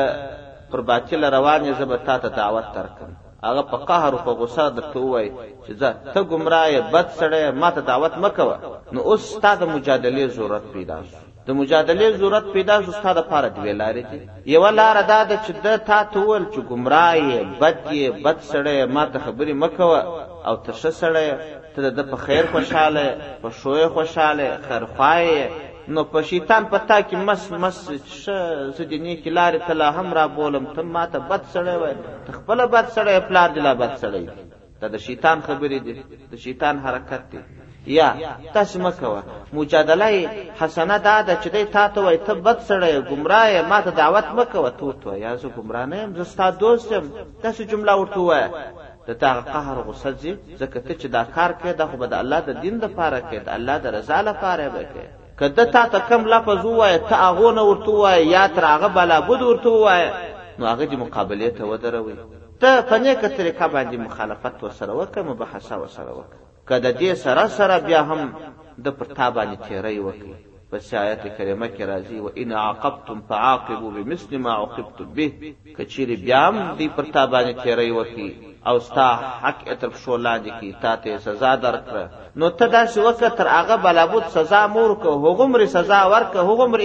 پر 0.71 0.81
باطل 0.81 1.25
روان 1.37 1.61
یې 1.69 1.79
زه 1.79 1.85
به 1.85 1.97
تا 2.07 2.19
ته 2.19 2.29
دعوت 2.29 2.65
درکړم 2.77 3.13
هغه 3.47 3.63
په 3.63 3.77
قهر 3.77 4.13
او 4.15 4.19
په 4.27 4.33
غوسه 4.41 4.71
درته 4.71 4.99
وای 5.01 5.33
چې 5.67 5.73
ځه 5.81 5.93
ته 6.15 6.21
گمراه 6.31 6.81
بد 6.93 7.07
سړی 7.21 7.43
ما 7.61 7.71
ته 7.71 7.81
دعوت 7.81 8.15
مکوه 8.23 8.57
نو 8.93 9.01
اوس 9.01 9.23
ستا 9.37 9.55
د 9.55 9.63
مجادلې 9.75 10.27
ضرورت 10.37 10.65
پیدا 10.75 10.99
شو 11.11 11.19
د 11.47 11.51
مجادله 11.61 12.07
ضرورت 12.21 12.47
پیدا 12.55 12.75
شو 12.85 12.93
ستاسو 12.99 13.19
لپاره 13.21 13.49
دی 13.57 13.73
لارې 13.83 14.03
دي 14.11 14.19
یو 14.55 14.67
لار 14.81 14.97
دا 15.13 15.21
ده 15.31 15.37
چې 15.45 15.53
د 15.65 15.83
تا 15.89 15.99
تول 16.13 16.43
چې 16.53 16.59
گمراهي 16.71 17.33
بد 17.61 17.77
یې 17.99 18.07
بد 18.27 18.39
سړی 18.53 18.79
ما 18.95 19.03
ته 19.13 19.19
خبرې 19.27 19.55
مکوه 19.63 20.01
او 20.49 20.55
ته 20.65 20.71
ښه 20.81 20.91
سړی 21.01 21.29
ته 21.75 21.91
د 21.99 22.09
په 22.11 22.17
خیر 22.27 22.45
خوشاله 22.55 23.05
په 23.43 23.49
شوې 23.59 23.87
خوشاله 23.95 24.47
خرخوای 24.69 25.35
نو 25.95 26.05
په 26.13 26.21
شیطان 26.31 26.63
پتا 26.75 26.99
کې 27.09 27.17
مس 27.29 27.43
مس 27.63 27.79
شه 28.23 28.37
سدې 28.77 28.99
نه 29.07 29.15
کې 29.23 29.31
لارې 29.39 29.61
ته 29.67 29.73
لا 29.81 29.89
هم 29.99 30.09
را 30.19 30.25
بولم 30.39 30.67
ته 30.77 30.83
ما 30.95 31.05
ته 31.13 31.19
بد 31.19 31.43
سړی 31.55 31.75
وای 31.83 31.95
ته 32.27 32.31
خپل 32.39 32.59
بد 32.75 32.87
سړی 32.97 33.29
پلار 33.29 33.49
دی 33.55 33.61
لا 33.69 33.75
بد 33.83 33.93
سړی 34.03 34.25
دا 34.81 34.87
د 34.95 34.97
شیطان 35.07 35.39
خبرې 35.49 35.79
دي 35.85 36.03
د 36.33 36.35
شیطان 36.45 36.75
حرکت 36.87 37.23
دی 37.33 37.39
یا 37.87 38.15
تاسو 38.55 38.79
مکوه 38.79 39.23
مجادله 39.53 40.13
حسنه 40.61 40.99
دا 40.99 41.17
د 41.29 41.41
چدې 41.43 41.65
تا 41.73 41.89
ته 41.89 42.01
وای 42.05 42.17
ته 42.19 42.35
بد 42.35 42.59
سړی 42.69 43.01
گمراه 43.11 43.63
ما 43.69 43.81
ته 43.81 43.91
دعوت 43.91 44.25
مکوه 44.37 44.71
تو 44.71 44.93
ته 44.93 45.13
یا 45.25 45.37
زه 45.37 45.49
گمراه 45.57 45.87
نه 45.87 45.97
یم 46.03 46.15
زه 46.17 46.25
ستاسو 46.25 46.59
دوست 46.59 46.93
یم 46.93 47.05
تاسو 47.43 47.63
جمله 47.71 47.93
ورته 48.01 48.21
وای 48.21 48.45
د 49.07 49.11
تا 49.21 49.41
قهر 49.41 49.79
غصه 49.87 50.11
ځکه 50.61 50.79
ته 50.87 50.95
چې 51.01 51.07
دا 51.17 51.23
کار 51.35 51.53
کوي 51.53 51.73
دا 51.73 51.87
خو 51.87 51.97
به 51.97 52.07
د 52.07 52.13
الله 52.23 52.41
د 52.41 52.51
دین 52.61 52.77
لپاره 52.85 53.21
کوي 53.29 53.39
د 53.39 53.49
الله 53.57 53.77
د 53.79 53.87
رضا 53.87 54.21
لپاره 54.31 54.69
به 54.69 54.83
کوي 54.93 55.07
کله 55.39 55.65
تا 55.73 55.83
ته 55.93 55.99
کم 56.09 56.23
لفظ 56.25 56.65
وای 56.65 56.99
ته 56.99 57.17
هغه 57.27 57.53
نه 57.57 57.63
ورته 57.71 57.91
وای 57.91 58.27
یا 58.27 58.47
تر 58.49 58.65
هغه 58.65 58.89
بلا 58.97 59.21
بود 59.21 59.43
ورته 59.43 59.69
وای 59.71 60.05
نو 60.59 60.65
هغه 60.67 60.85
دې 60.91 60.95
مقابله 60.97 61.49
ته 61.57 61.65
ودروي 61.65 62.15
ته 62.65 62.73
په 62.91 62.97
نیکه 63.05 63.29
طریقه 63.39 63.67
باندې 63.75 63.97
مخالفت 64.09 64.55
ورسره 64.65 64.93
وکړه 65.01 65.23
مباحثه 65.33 65.75
ورسره 65.83 66.13
وکړه 66.19 66.39
که 66.69 66.77
د 66.85 66.89
دې 67.01 67.11
سره 67.25 67.45
سره 67.59 67.75
بیا 67.89 68.01
هم 68.11 68.21
د 68.85 68.87
پر 68.99 69.07
تا 69.19 69.27
باندې 69.37 69.57
تیری 69.69 69.99
وکړي 70.05 70.37
په 70.71 70.77
آیت 71.05 71.23
کریمه 71.37 71.67
کې 71.75 71.83
راځي 71.93 72.19
و 72.25 72.29
ان 72.43 72.51
عاقبتم 72.65 73.19
فعاقبوا 73.29 73.91
بمثل 73.97 74.33
ما 74.45 74.53
عوقبتم 74.61 75.09
به 75.17 75.27
که 75.77 75.83
چیرې 75.95 76.17
بیا 76.25 76.41
هم 76.47 76.57
دوی 76.77 76.89
پر 76.97 77.07
تا 77.15 77.23
باندې 77.33 77.55
تیری 77.65 77.91
وکړي 77.99 78.31
او 78.69 78.77
ستا 78.87 79.09
حق 79.45 79.61
اطرف 79.73 79.99
شو 80.03 80.17
لاندې 80.27 80.51
کی 80.61 80.71
تا 80.83 80.93
ته 81.03 81.19
سزا 81.27 81.53
درکړه 81.65 82.03
نو 82.41 82.47
ته 82.59 82.65
داسې 82.77 82.99
وکړه 83.09 83.31
تر 83.39 83.49
هغه 83.57 83.77
بلابود 83.89 84.25
سزا 84.39 84.63
مور 84.77 84.95
کو 85.03 85.09
هغومرې 85.27 85.65
سزا 85.77 86.01
ورکړه 86.15 86.43
هغومرې 86.51 86.85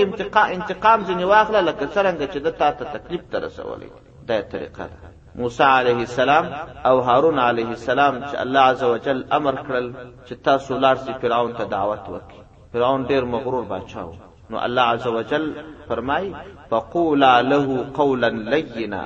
انتقام 0.56 1.00
ځینې 1.08 1.24
واخله 1.32 1.62
لکه 1.70 1.84
څرنګه 1.96 2.26
چې 2.34 2.38
د 2.38 2.58
تا 2.60 2.70
ته 2.78 2.84
تکلیف 2.96 3.22
ته 3.32 3.40
رسولی 3.48 3.90
دا 4.28 4.42
طریقه 4.56 4.86
ده 4.92 5.19
موسی 5.42 5.64
علیه 5.64 6.00
السلام 6.10 6.46
او 6.90 6.96
هارون 7.10 7.40
علیه 7.40 7.70
السلام 7.80 8.16
چې 8.26 8.36
الله 8.40 8.60
عزوجل 8.72 9.20
امر 9.36 9.56
کړل 9.68 9.86
چې 10.28 10.34
تاسو 10.48 10.78
لار 10.86 10.96
سي 11.04 11.14
فرعون 11.22 11.54
ته 11.60 11.64
دعوت 11.74 12.04
وکړي 12.14 12.74
فرعون 12.74 13.06
ډیر 13.12 13.26
مغرور 13.36 13.64
بادشاہ 13.70 14.06
و 14.06 14.14
نو 14.56 14.58
الله 14.66 14.82
عزوجل 14.96 15.46
فرمای 15.92 16.28
فقولا 16.74 17.32
له 17.52 17.86
قولا 18.00 18.30
لینا 18.50 19.02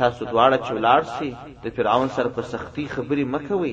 تاسو 0.00 0.26
دواړه 0.26 0.66
چې 0.66 0.72
لار 0.86 1.02
سي 1.12 1.30
د 1.68 1.76
فرعون 1.78 2.08
سره 2.18 2.28
په 2.40 2.48
سختی 2.56 2.88
خبري 2.96 3.24
مکوي 3.36 3.72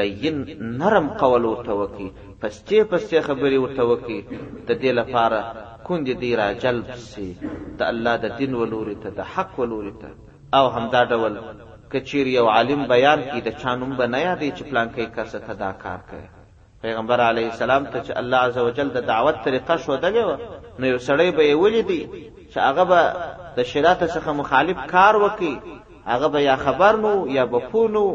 لین 0.00 0.44
نرم 0.84 1.08
قول 1.24 1.44
ورته 1.44 1.72
وکي 1.80 2.10
پس 2.44 2.62
چې 2.64 2.90
پس 2.92 3.08
چې 3.10 3.16
خبري 3.30 3.58
ورته 3.64 3.82
وکي 3.94 4.20
د 4.30 4.70
دې 4.74 5.00
لپاره 5.00 5.64
کون 5.88 6.06
دې 6.12 6.38
را 6.42 6.52
جلب 6.66 6.94
سي 7.10 7.28
د 7.78 7.82
الله 7.90 8.16
د 8.28 8.36
دین 8.44 8.54
ولوري 8.62 8.94
ته 9.06 9.10
د 9.18 9.34
حق 9.34 9.58
ولوري 9.64 9.92
ته 10.04 10.10
او 10.54 10.68
همدا 10.68 11.04
ډول 11.04 11.34
کچیر 11.92 12.26
یو 12.26 12.46
عالم 12.46 12.86
بیان 12.88 13.20
کی 13.32 13.40
د 13.40 13.48
چانوم 13.62 13.92
به 13.96 14.06
نه 14.06 14.18
یادې 14.20 14.48
چې 14.56 14.62
پلان 14.70 14.88
کې 14.94 15.16
کس 15.16 15.32
ته 15.32 15.52
دا 15.62 15.72
کار 15.72 15.98
کوي 16.10 16.26
پیغمبر 16.82 17.20
علیه 17.20 17.46
السلام 17.50 17.84
ته 17.84 17.98
چې 18.02 18.16
الله 18.18 18.36
عزوجل 18.38 18.88
د 18.88 19.00
دعوت 19.06 19.36
طریقه 19.44 19.76
شو 19.76 19.96
دغه 19.96 20.38
نو 20.78 20.86
یو 20.86 20.98
سړی 21.08 21.30
به 21.38 21.54
ولیدي 21.62 22.02
چې 22.52 22.58
هغه 22.66 22.84
به 22.90 23.00
د 23.56 23.62
شریعت 23.70 24.00
څخه 24.14 24.28
مخالف 24.42 24.78
کار 24.86 25.16
وکي 25.16 25.58
هغه 26.06 26.28
به 26.28 26.40
یا 26.40 26.56
خبر 26.56 26.96
نو 26.96 27.14
یا 27.28 27.46
به 27.46 27.58
پونو 27.58 28.06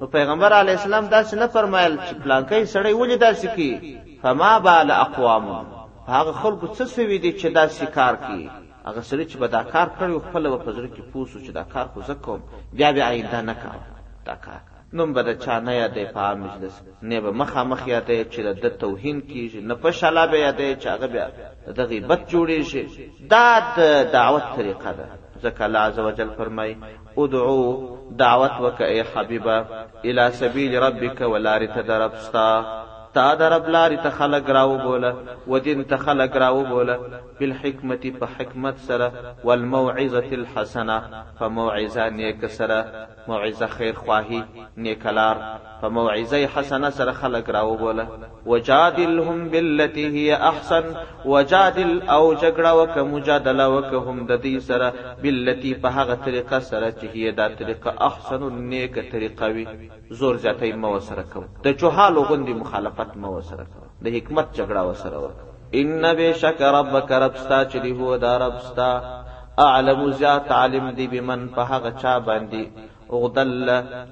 نو 0.00 0.06
پیغمبر 0.06 0.52
علی 0.52 0.70
السلام 0.72 1.06
دا 1.06 1.24
څه 1.24 1.34
نه 1.34 1.46
فرمایل 1.46 1.98
چې 2.06 2.14
پلانکی 2.22 2.62
سړی 2.66 2.92
ولې 3.00 3.16
دا 3.24 3.32
سکی 3.34 3.98
فما 4.22 4.58
بال 4.58 4.90
اقوام 4.90 5.46
هغه 6.08 6.32
خلکو 6.32 6.66
څه 6.66 6.82
سوي 6.84 7.18
دي 7.18 7.32
چې 7.40 7.46
دا 7.54 7.64
شکار 7.68 8.14
کوي 8.26 8.50
هغه 8.88 9.00
سړي 9.10 9.24
چې 9.30 9.36
به 9.40 9.48
دا 9.56 9.62
کار 9.74 9.88
کړی 9.98 10.12
خپله 10.26 10.48
به 10.52 10.58
په 10.66 10.70
زړه 10.76 10.88
کې 10.96 11.02
پوه 11.12 11.28
چې 11.46 11.50
دا 11.58 11.62
کار 11.74 11.86
خو 11.92 12.00
زه 12.08 12.14
کوم 12.24 12.40
بیا 12.78 12.88
به 12.96 13.02
آینده 13.10 13.38
نه 13.48 13.54
کوم 13.62 13.78
دا 14.28 14.34
کار 14.46 14.60
نوم 14.96 15.10
به 15.14 15.22
د 15.28 15.30
چا 15.44 15.54
نه 15.66 15.72
یادی 15.82 16.04
په 16.14 16.20
عام 16.26 16.38
مجلس 16.46 16.74
نه 17.08 17.20
به 17.24 17.30
مخامخ 17.40 17.80
یادی 17.94 18.20
چې 18.32 18.38
د 18.46 18.50
ده 18.62 18.70
توهین 18.82 19.18
کېږي 19.30 19.56
نه 19.68 19.74
په 19.82 19.90
شلا 19.98 20.24
به 20.32 20.38
یادی 20.46 20.70
چې 20.80 20.86
هغه 20.94 21.06
بیا 21.14 21.26
د 21.66 21.68
ده 21.78 21.84
غیبت 21.90 22.20
جوړېږي 22.32 22.82
دا 23.32 23.48
د 23.76 23.78
دعوت 24.16 24.42
طریقه 24.56 24.90
ده 24.98 25.06
ځکه 25.44 25.60
الله 25.66 25.78
عز 25.88 25.98
وجل 25.98 26.30
فرمای 26.38 26.76
ادعو 27.20 27.66
دعوت 28.24 28.52
وکه 28.62 28.84
ای 28.90 29.00
حبیبه 29.12 29.56
الی 30.08 30.26
سبیل 30.40 30.72
ربک 30.86 31.18
ولارې 31.32 31.68
ته 31.74 31.80
د 31.88 31.90
رب 32.02 32.14
ستا 32.26 32.48
تا 33.14 33.34
در 33.34 33.58
بلاری 33.58 33.96
ته 33.96 34.10
خلق 34.10 34.50
راو 34.50 34.78
بوله 34.78 35.14
و 35.48 35.58
دین 35.58 35.84
ته 35.84 35.96
خلق 35.96 36.36
راو 36.36 36.64
بوله 36.64 36.98
بالحکمت 37.40 38.02
په 38.20 38.26
حکمت 38.38 38.78
سره 38.78 39.12
والموعظه 39.44 40.24
الحسنه 40.32 41.02
فموعظه 41.38 42.10
نیک 42.10 42.46
سره 42.46 42.84
موعظه 43.28 43.66
خیر 43.66 43.94
خواهی 43.94 44.44
نیکلار 44.76 45.36
فموعظه 45.80 46.36
حسنه 46.36 46.90
سره 46.90 47.12
خلق 47.12 47.50
راو 47.56 47.76
بوله 47.76 48.06
وجادلهم 48.46 49.48
بالتي 49.48 50.04
هي 50.06 50.32
احسن 50.34 50.84
وجادل 51.24 52.02
او 52.10 52.34
جګړه 52.34 52.68
وک 52.80 52.98
مجادله 52.98 53.66
وک 53.68 54.06
هم 54.08 54.26
د 54.26 54.40
دې 54.42 54.58
سره 54.62 54.92
بالتي 55.22 55.74
په 55.74 55.88
هغه 55.90 56.14
طریقه 56.14 56.60
سره 56.60 56.90
چې 56.90 57.04
هي 57.14 57.32
دا 57.32 57.48
طریقه 57.48 57.94
احسن 58.06 58.42
نیک 58.54 59.12
طریقه 59.12 59.46
وي 59.46 59.66
زور 60.10 60.36
ځاتې 60.38 60.62
مو 60.72 60.98
سره 61.10 61.22
کوم 61.34 61.44
د 61.64 61.68
جهالو 61.72 62.22
غوندي 62.22 62.54
مخالفت 62.54 62.98
مخالفت 63.00 63.16
مو 63.24 63.32
وسره 63.38 63.66
د 64.02 64.06
حکمت 64.16 64.46
جګړه 64.58 64.82
وسره 64.90 65.18
وکړه 65.22 65.56
ان 65.80 66.02
بشک 66.18 66.58
ربک 66.76 67.08
ربستا 67.24 67.58
چې 67.70 67.76
دی 67.84 67.92
هو 68.00 68.16
دا 68.24 68.32
ربستا 68.44 68.90
اعلم 69.66 70.00
زیات 70.20 70.46
عالم 70.58 70.86
دی 70.98 71.06
بمن 71.12 71.40
په 71.56 71.60
هغه 71.70 71.90
چا 72.02 72.14
باندې 72.28 72.62
اغدل 73.16 73.52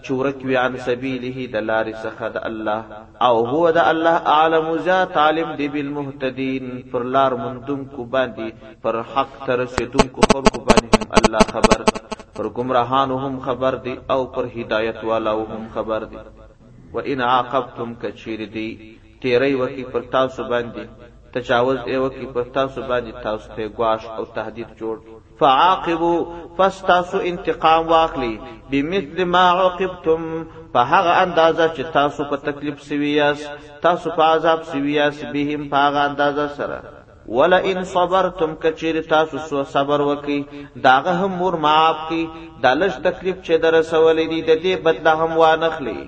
چورک 0.07 0.38
وی 0.48 0.57
عن 0.64 0.72
سبیله 0.88 1.46
د 1.55 1.57
لارې 1.70 1.94
څخه 2.05 2.24
د 2.37 2.38
الله 2.48 2.81
او 3.27 3.35
هو 3.53 3.64
د 3.77 3.88
الله 3.92 4.16
اعلم 4.37 4.66
زیات 4.88 5.16
عالم 5.24 5.55
دی 5.61 5.68
بالمهتدین 5.74 6.66
پر 6.92 7.03
لار 7.16 7.37
مندوم 7.44 7.85
کو 7.96 8.03
باندې 8.14 8.46
پر 8.83 9.01
حق 9.14 9.35
تر 9.46 9.59
رسیدونکو 9.64 10.20
خلکو 10.33 10.64
باندې 10.68 10.90
هم 11.01 11.22
الله 11.22 11.48
خبر 11.55 12.05
پر 12.40 12.48
گمراهانو 12.61 13.18
هم 13.24 13.40
خبر 13.46 13.74
دی 13.88 13.94
او 14.16 14.20
پر 14.37 14.44
هدایت 14.59 15.03
والاو 15.12 15.40
هم 15.55 15.64
خبر 15.79 16.05
دی 16.12 16.18
و 16.94 17.01
ان 17.05 17.20
عاقبتم 17.20 17.92
کچیر 18.03 18.44
دی 18.55 18.68
تیری 19.22 19.55
وکی 19.61 19.85
پر 19.92 20.01
تاسو 20.14 20.42
باندې 20.51 20.83
تجاوز 21.35 21.79
ای 21.87 21.96
وکی 22.03 22.27
پر 22.35 22.42
تاسو 22.57 22.81
باندې 22.88 23.22
تاسو 23.22 23.48
ته 23.57 23.68
گواش 23.79 24.05
او 24.18 24.24
تهدید 24.37 24.68
جوړ 24.79 24.96
فعاقبوا 25.40 26.16
فاستاسو 26.57 27.18
انتقام 27.31 27.88
واخلی 27.88 28.35
بمثل 28.70 29.24
ما 29.33 29.44
عاقبتم 29.48 30.22
په 30.72 30.79
هغه 30.92 31.11
اندازه 31.24 31.66
چې 31.74 31.92
تاسو 31.96 32.24
په 32.31 32.37
تکلیف 32.46 32.81
سویاس 32.87 33.42
تاسو 33.87 34.11
په 34.20 34.29
عذاب 34.37 34.62
سویاس 34.70 35.20
بهم 35.35 35.66
په 35.74 35.83
هغه 35.88 35.98
اندازه 36.12 36.46
سره 36.61 36.79
ولا 37.38 37.57
ان 37.70 37.85
صبرتم 37.88 38.55
کچیر 38.62 39.01
تاسو 39.09 39.38
سو 39.48 39.64
صبر 39.72 40.01
وکي 40.12 40.38
داغه 40.88 41.12
هم 41.24 41.31
مور 41.42 41.57
معاف 41.66 42.09
کی 42.09 42.22
دالش 42.62 42.94
تکلیف 43.09 43.37
چې 43.37 43.53
در 43.66 43.83
سوالې 43.83 44.29
دي 44.33 44.40
د 44.42 44.62
دې 44.62 44.85
بدله 44.85 45.14
هم 45.24 45.37
وانخلی 45.42 45.98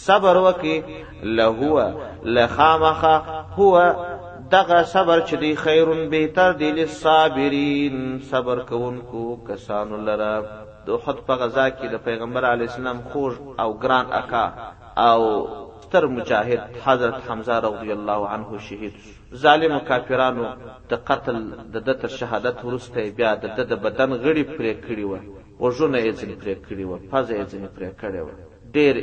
صبر 0.00 0.36
وکي 0.36 0.82
لهو 1.24 1.92
لخامخه 2.24 3.16
هو 3.58 3.94
دغه 4.50 4.82
صبر 4.82 5.20
چې 5.26 5.34
دی 5.34 5.54
خیرون 5.56 6.08
بهتر 6.10 6.52
دی 6.52 6.70
للصابرین 6.72 8.18
صبر 8.30 8.58
کوونکو 8.68 9.36
کسانو 9.48 9.96
لره 9.96 10.60
د 10.86 10.96
خود 11.04 11.16
په 11.26 11.34
غزا 11.36 11.66
کې 11.70 11.86
د 11.90 12.04
پیغمبر 12.04 12.44
علی 12.44 12.64
السلام 12.64 13.00
خوږ 13.12 13.58
او 13.60 13.72
ګران 13.82 14.06
اکا 14.20 14.46
او 14.96 15.20
ستر 15.82 16.06
مجاهد 16.06 16.60
حضرت 16.84 17.14
حمزه 17.30 17.58
رضی 17.60 17.92
الله 17.92 18.28
عنه 18.28 18.58
شهید 18.68 18.94
ظالم 19.44 19.78
کافرانو 19.88 20.44
د 20.90 20.94
قتل 21.04 21.36
د 21.72 21.76
د 21.86 22.00
تر 22.02 22.08
شهادت 22.08 22.64
وروسته 22.64 23.10
بیا 23.16 23.34
د 23.34 23.56
د 23.56 23.72
بدن 23.72 24.10
غړي 24.22 24.56
پرې 24.56 24.72
کړی 24.86 25.04
و 25.10 25.18
وژونه 25.64 25.98
یې 25.98 26.16
ځنې 26.18 26.36
پرې 26.42 26.56
کړی 26.66 26.82
و 26.86 26.98
پزه 27.12 27.34
یې 27.34 27.46
ځنې 27.52 27.68
پرې 27.76 27.90
کړی 28.00 28.20
و 28.26 28.51
ډیر 28.76 28.94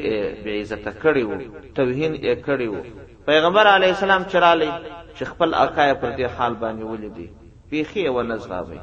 بی 0.44 0.54
عزت 0.62 0.86
کړي 1.04 1.24
وو 1.30 1.38
توهین 1.78 2.14
یې 2.26 2.36
کړي 2.48 2.68
وو 2.72 2.84
پیغمبر 3.26 3.66
علی 3.76 3.88
السلام 3.96 4.24
چرالی 4.32 4.70
چې 5.16 5.24
خپل 5.32 5.54
اقای 5.64 5.92
پر 6.02 6.12
دې 6.18 6.28
حال 6.38 6.54
باندې 6.56 6.84
ولیدي 6.92 7.28
پیخي 7.70 8.08
و 8.16 8.22
نزغاوي 8.32 8.80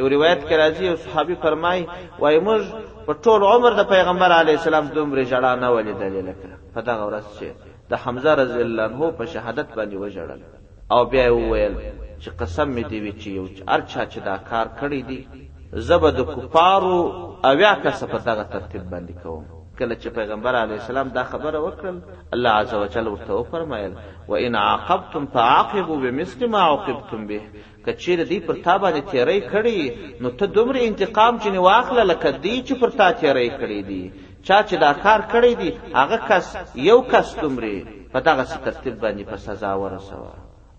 یو 0.00 0.08
روایت 0.14 0.40
کې 0.40 0.54
راځي 0.62 0.84
او 0.90 0.96
صحابي 1.04 1.36
فرمای 1.44 1.86
وای 2.18 2.40
موږ 2.40 2.64
په 3.06 3.12
ټول 3.24 3.42
عمر 3.52 3.78
د 3.82 3.88
پیغمبر 3.94 4.32
علی 4.40 4.50
السلام 4.58 4.86
دومره 4.98 5.24
جړا 5.24 5.60
نه 5.62 5.68
ولیدل 5.70 6.26
لکه 6.30 6.48
په 6.76 6.80
دغه 6.90 7.08
ورځ 7.10 7.40
چې 7.40 7.46
د 7.90 7.94
حمزه 8.06 8.34
رضی 8.44 8.60
الله 8.68 8.90
عنه 8.90 9.10
په 9.22 9.26
شهادت 9.34 9.68
باندې 9.76 9.96
وژړل 9.96 10.40
او 10.94 11.04
بیا 11.12 11.26
وویل 11.34 11.74
چې 12.20 12.28
قسم 12.40 12.68
می 12.78 12.82
دی 12.90 13.00
چې 13.20 13.26
یو 13.38 13.46
ارچا 13.68 14.06
چې 14.06 14.18
دا 14.30 14.36
کار 14.50 14.66
کړی 14.80 15.08
دی 15.08 15.28
زبد 15.90 16.20
کفارو 16.34 16.96
اویا 17.50 17.74
کس 17.84 18.04
په 18.04 18.18
دغه 18.18 18.42
ترتیب 18.52 18.84
باندې 18.90 19.22
کوم 19.22 19.44
کله 19.78 19.94
چې 20.00 20.08
پیغمبر 20.18 20.56
علی 20.62 20.72
السلام 20.80 21.08
دا 21.16 21.22
خبره 21.30 21.58
وکړل 21.66 21.96
الله 22.32 22.52
عزوجل 22.62 23.08
ورته 23.14 23.32
وفرمایل 23.38 23.94
و 24.32 24.36
ان 24.48 24.54
عاقبتم 24.60 25.26
فعاقبوا 25.34 25.96
بمثل 26.04 26.46
ما 26.54 26.58
عوقبتم 26.68 27.26
به 27.32 27.40
کچیر 27.88 28.22
دی 28.30 28.38
پر 28.46 28.54
تا 28.66 28.76
باندې 28.78 29.10
تیری 29.16 29.40
کړی 29.48 29.92
نو 30.24 30.30
ته 30.42 30.46
دومره 30.58 30.82
انتقام 30.84 31.38
چنی 31.46 31.58
واخله 31.66 32.04
لکه 32.10 32.32
دی 32.46 32.54
چې 32.66 32.80
پر 32.84 32.88
تا 33.00 33.10
تیری 33.24 33.48
کړی 33.50 33.86
دی 33.86 34.12
چا 34.42 34.60
چې 34.62 34.74
دا 34.84 34.92
کار 35.06 35.20
کړی 35.20 35.58
دی 35.58 35.72
هغه 35.94 36.16
کس 36.30 36.56
یو 36.90 37.00
کس 37.14 37.34
دومره 37.40 37.82
په 38.14 38.20
دغه 38.30 38.44
ترتیب 38.52 39.02
باندې 39.02 39.34
په 39.34 39.44
سزا 39.48 39.74
ورسوه 39.74 40.32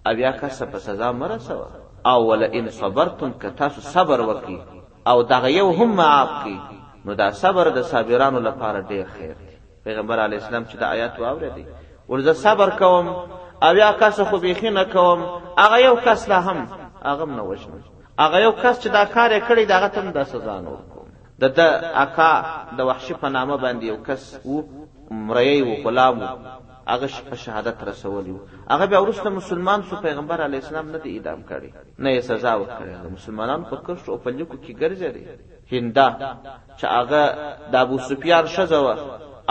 او 0.09 0.11
یا 0.23 0.31
کس 0.41 0.63
په 0.63 0.77
سزا 0.87 1.11
مرسوه 1.21 1.67
او 2.13 2.17
ولئن 2.31 2.69
صبرتم 2.79 3.33
که 3.43 3.49
تاسو 3.61 3.81
صبر 3.91 4.25
وکړي 4.25 4.83
او 5.13 5.21
دغه 5.35 5.51
یو 5.57 5.69
هم 5.71 5.95
معاف 6.01 6.29
کړي 6.29 6.76
نو 7.07 7.13
دا 7.13 7.27
صبر 7.41 7.65
د 7.77 7.79
صابرانو 7.91 8.39
لپاره 8.47 8.79
ډیر 8.91 9.05
خیر 9.15 9.33
دی 9.41 9.53
پیغمبر 9.85 10.17
علی 10.23 10.35
اسلام 10.41 10.63
چې 10.69 10.75
د 10.77 10.83
آیات 10.95 11.13
واورېدی 11.21 11.65
ورزه 12.09 12.33
صبر 12.45 12.69
کوم 12.81 13.05
او 13.65 13.71
یا 13.83 13.91
کس 14.01 14.17
خو 14.29 14.37
بیخی 14.45 14.69
نه 14.77 14.83
کوم 14.95 15.19
هغه 15.63 15.77
یو 15.87 15.95
کس 16.05 16.29
لا 16.29 16.39
هم 16.47 16.59
هغه 17.09 17.25
نه 17.37 17.41
وژنم 17.49 17.83
هغه 18.23 18.37
یو 18.45 18.51
کس 18.63 18.75
چې 18.83 18.87
دا 18.97 19.03
کار 19.15 19.29
یې 19.31 19.41
کړی 19.49 19.63
دا 19.69 19.75
هغه 19.79 19.87
تم 19.95 20.07
د 20.17 20.23
سزا 20.31 20.57
نه 20.65 20.69
ورکوم 20.75 21.07
د 21.41 21.43
د 21.57 21.59
اکا 22.03 22.33
د 22.77 22.79
وحشي 22.89 23.13
په 23.21 23.27
نامه 23.35 23.55
باندې 23.63 23.83
یو 23.91 23.97
کس 24.07 24.23
و 24.45 24.63
مریی 25.27 25.61
و 25.65 25.73
غلام 25.83 26.15
و 26.19 26.27
هغه 26.93 27.07
شهادت 27.45 27.79
رسولیو 27.89 28.37
هغه 28.73 28.85
بیا 28.91 28.99
ورسته 29.03 29.29
مسلمان 29.39 29.79
سو 29.89 29.95
پیغمبر 30.05 30.39
علی 30.47 30.55
السلام 30.63 30.87
نه 30.93 30.97
دی 31.03 31.09
اعدام 31.17 31.41
کړي 31.49 31.69
نه 32.03 32.09
یې 32.17 32.21
سزا 32.21 32.53
ورکړي 32.61 33.11
مسلمانان 33.17 33.63
په 33.63 33.75
کښت 33.87 34.09
او 34.09 34.17
په 34.17 34.29
لیکو 34.37 34.57
کې 34.57 34.73
ګرځي 34.81 35.71
هندا 35.71 36.07
چې 36.79 36.85
هغه 36.97 37.23
د 37.71 37.75
ابو 37.85 37.97
سفیان 37.97 38.45
شزوه 38.45 38.93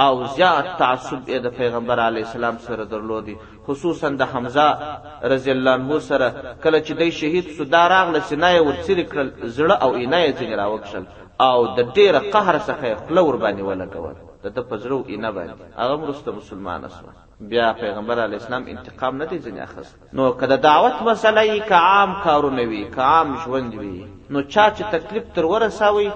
او 0.05 0.24
زیات 0.24 0.66
تعصب 0.78 1.22
یې 1.28 1.39
د 1.47 1.55
پیغمبر 1.59 1.99
علی 2.09 2.22
السلام 2.26 2.57
سره 2.68 2.84
درلودي 2.84 3.37
خصوصا 3.66 4.09
د 4.09 4.22
حمزه 4.32 4.78
رضی 5.32 5.51
الله 5.51 5.72
عنه 5.78 5.99
سره 6.11 6.28
کله 6.64 6.84
چې 6.84 6.91
دی 7.01 7.11
شهید 7.20 7.45
سو 7.59 7.64
دا 7.64 7.82
راغله 7.95 8.20
چې 8.28 8.32
نه 8.43 8.49
یې 8.59 8.62
ورڅېړ 8.62 9.12
کړل 9.12 9.47
زړه 9.59 9.76
او 9.84 9.91
عنایت 9.95 10.41
یې 10.41 10.51
راوکشل 10.62 11.05
او 11.49 11.59
د 11.76 11.80
ډیره 11.97 12.20
قهر 12.32 12.59
څخه 12.59 12.99
خپل 13.03 13.18
ور 13.24 13.37
باندې 13.45 13.62
ولګول 13.70 14.16
د 14.57 14.62
پزرو 14.70 14.99
اینا 15.12 15.30
باندې 15.36 15.66
هغه 15.82 15.94
مرسته 16.03 16.28
مسلمان 16.40 16.80
اسو 16.88 17.07
بیا 17.51 17.66
پیغمبر 17.82 18.16
علی 18.24 18.36
اسلام 18.42 18.62
انتقام 18.74 19.12
نه 19.22 19.26
دی 19.30 19.38
ځنه 19.47 19.61
اخس 19.68 19.88
نو 20.16 20.24
کله 20.40 20.57
دعوت 20.68 20.97
مسلې 21.09 21.57
کعام 21.72 22.11
کارونه 22.26 22.62
وی 22.72 22.82
کعام 22.97 23.28
ژوند 23.44 23.72
وی 23.80 23.94
نو 24.32 24.38
چا 24.53 24.64
چې 24.76 24.82
تکلیف 24.97 25.24
تر 25.38 25.44
ورساوي 25.53 26.09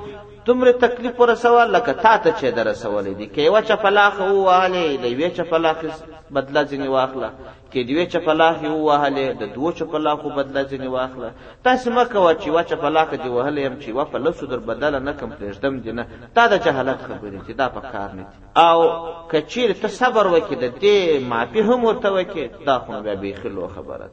تمره 0.47 0.73
تکلیف 0.85 1.15
ورسوا 1.21 1.65
لکه 1.77 1.93
تا 2.05 2.15
ته 2.25 2.33
چې 2.39 2.55
درسولې 2.59 3.13
دي 3.19 3.27
کې 3.35 3.45
وچ 3.55 3.69
پلاخ 3.87 4.21
هو 4.27 4.35
واله 4.47 4.97
دی 5.05 5.13
وچ 5.25 5.41
پلاخ 5.53 5.77
بدلا 6.39 6.63
ځنی 6.71 6.89
واخله 6.89 7.31
کې 7.73 7.85
دوی 7.91 8.05
چپلاخ 8.15 8.57
یو 8.67 8.77
وهله 8.85 9.27
د 9.43 9.51
دوو 9.57 9.71
چپلاخو 9.81 10.31
بدله 10.39 10.63
ځنی 10.73 10.89
واخله 10.95 11.31
تاسو 11.69 11.93
مکه 11.99 12.25
وا 12.25 12.33
چې 12.41 12.49
وا 12.57 12.63
چپلاخ 12.71 13.13
دی 13.23 13.29
وهله 13.35 13.67
يم 13.67 13.77
چې 13.83 13.91
وا 13.99 14.05
په 14.15 14.23
لسو 14.27 14.47
در 14.53 14.63
بدله 14.71 14.99
نه 15.09 15.13
کم 15.21 15.35
پرېږدم 15.39 15.81
دی 15.87 15.93
نه 15.99 16.07
تا 16.39 16.47
د 16.55 16.63
جهالت 16.65 17.05
خبرې 17.09 17.47
چې 17.47 17.53
دا 17.63 17.69
په 17.77 17.93
کار 17.93 18.17
نه 18.19 18.25
او 18.67 19.29
کچیر 19.35 19.73
ته 19.85 19.89
صبر 20.01 20.33
وکې 20.37 20.55
د 20.65 20.83
دې 20.83 21.25
معافي 21.29 21.61
هم 21.69 21.79
ورته 21.87 22.11
وکې 22.19 22.67
دا 22.71 22.77
خو 22.85 23.01
بیا 23.07 23.15
به 23.23 23.35
خلو 23.45 23.69
خبره 23.77 24.11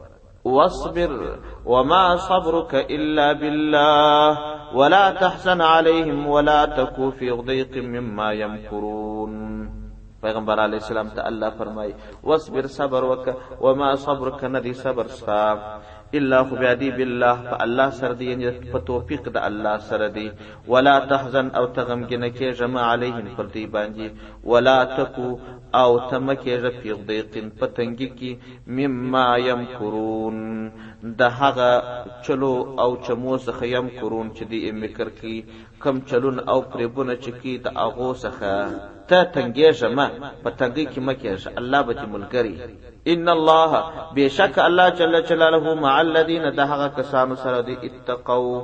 واصبر 0.57 1.15
وما 1.65 2.03
صبرك 2.27 2.75
إلا 2.99 3.25
بالله 3.41 4.37
ولا 4.81 5.03
تحزن 5.19 5.61
عليهم 5.71 6.27
ولا 6.35 6.61
تكو 6.77 7.11
في 7.11 7.31
ضيق 7.49 7.77
مما 7.95 8.31
يمكرون 8.33 9.46
پیغمبر 10.21 10.59
علی 10.63 10.73
السلام 10.81 11.09
ته 11.15 11.25
الله 11.31 11.49
فرمای 11.57 11.91
واصبر 12.29 12.67
صبر 12.75 13.03
وک 13.09 13.27
وما 13.63 13.89
صبرك 14.05 14.43
ندي 14.53 14.73
صبر 14.79 15.07
صاف 15.17 16.15
الا 16.19 16.39
خو 16.49 16.55
بیادی 16.55 16.89
بالله 16.97 17.35
فالله 17.49 17.89
سره 17.97 18.13
دی 18.21 18.51
په 18.71 18.79
توفیق 18.89 19.27
د 19.35 19.37
الله 19.49 19.75
سره 19.89 20.07
دی 20.17 20.25
ولا 20.67 20.95
تحزن 21.11 21.51
او 21.61 21.63
تغمګنه 21.77 22.31
کې 22.37 22.59
جمع 22.61 22.85
علیهم 22.93 23.35
پر 23.39 23.51
دی 23.57 23.65
باندې 23.77 24.33
ولا 24.53 24.75
تکو 24.95 25.39
او 25.81 25.99
تمکه 26.09 26.57
رفیق 26.65 27.07
دیقین 27.07 27.49
پتنګی 27.61 28.09
کی 28.21 28.33
مما 28.79 29.25
یمکرون 29.49 30.45
د 31.21 31.35
هغه 31.41 32.01
چلو 32.27 32.51
او 32.85 32.89
چمو 33.01 33.37
څخه 33.37 33.63
یمکرون 33.75 34.33
چې 34.33 34.43
دی 34.51 34.71
مکر 34.83 35.09
کی 35.21 35.37
کم 35.83 35.99
چلون 36.09 36.39
او 36.49 36.61
پریبونه 36.61 37.15
چې 37.21 37.31
کی 37.41 37.57
د 37.65 37.75
اغو 37.85 38.07
څخه 38.23 38.53
ته 39.09 39.19
تنګېږه 39.33 39.89
ما 39.97 40.05
په 40.43 40.49
تنګي 40.59 40.85
کې 40.93 40.99
مکیږه 41.07 41.51
الله 41.59 41.81
به 41.87 42.05
ملګری 42.13 42.55
ان 43.15 43.29
الله 43.29 43.71
بشک 44.15 44.57
الله 44.67 44.89
جل 45.01 45.19
جلاله 45.31 45.75
مع 45.83 45.93
الذين 46.05 46.49
دهغه 46.61 46.87
کسانو 47.01 47.35
سره 47.43 47.59
دی 47.67 47.75
اتقوا 47.87 48.59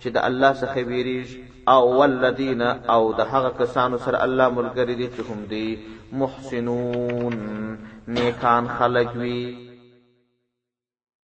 چې 0.00 0.08
د 0.16 0.26
الله 0.30 0.52
څخه 0.60 0.78
ویریږ 0.88 1.28
او 1.72 1.82
ولذین 2.00 2.62
او 2.96 3.12
دهغه 3.20 3.50
کسانو 3.60 3.98
سره 4.08 4.18
الله 4.26 4.48
ملګری 4.58 4.94
دي 5.02 5.08
چې 5.14 5.20
هم 5.28 5.46
دي 5.46 5.78
محسنون 6.12 7.34
نیکان 8.18 8.68
خلق 8.80 9.16
وی 9.22 9.40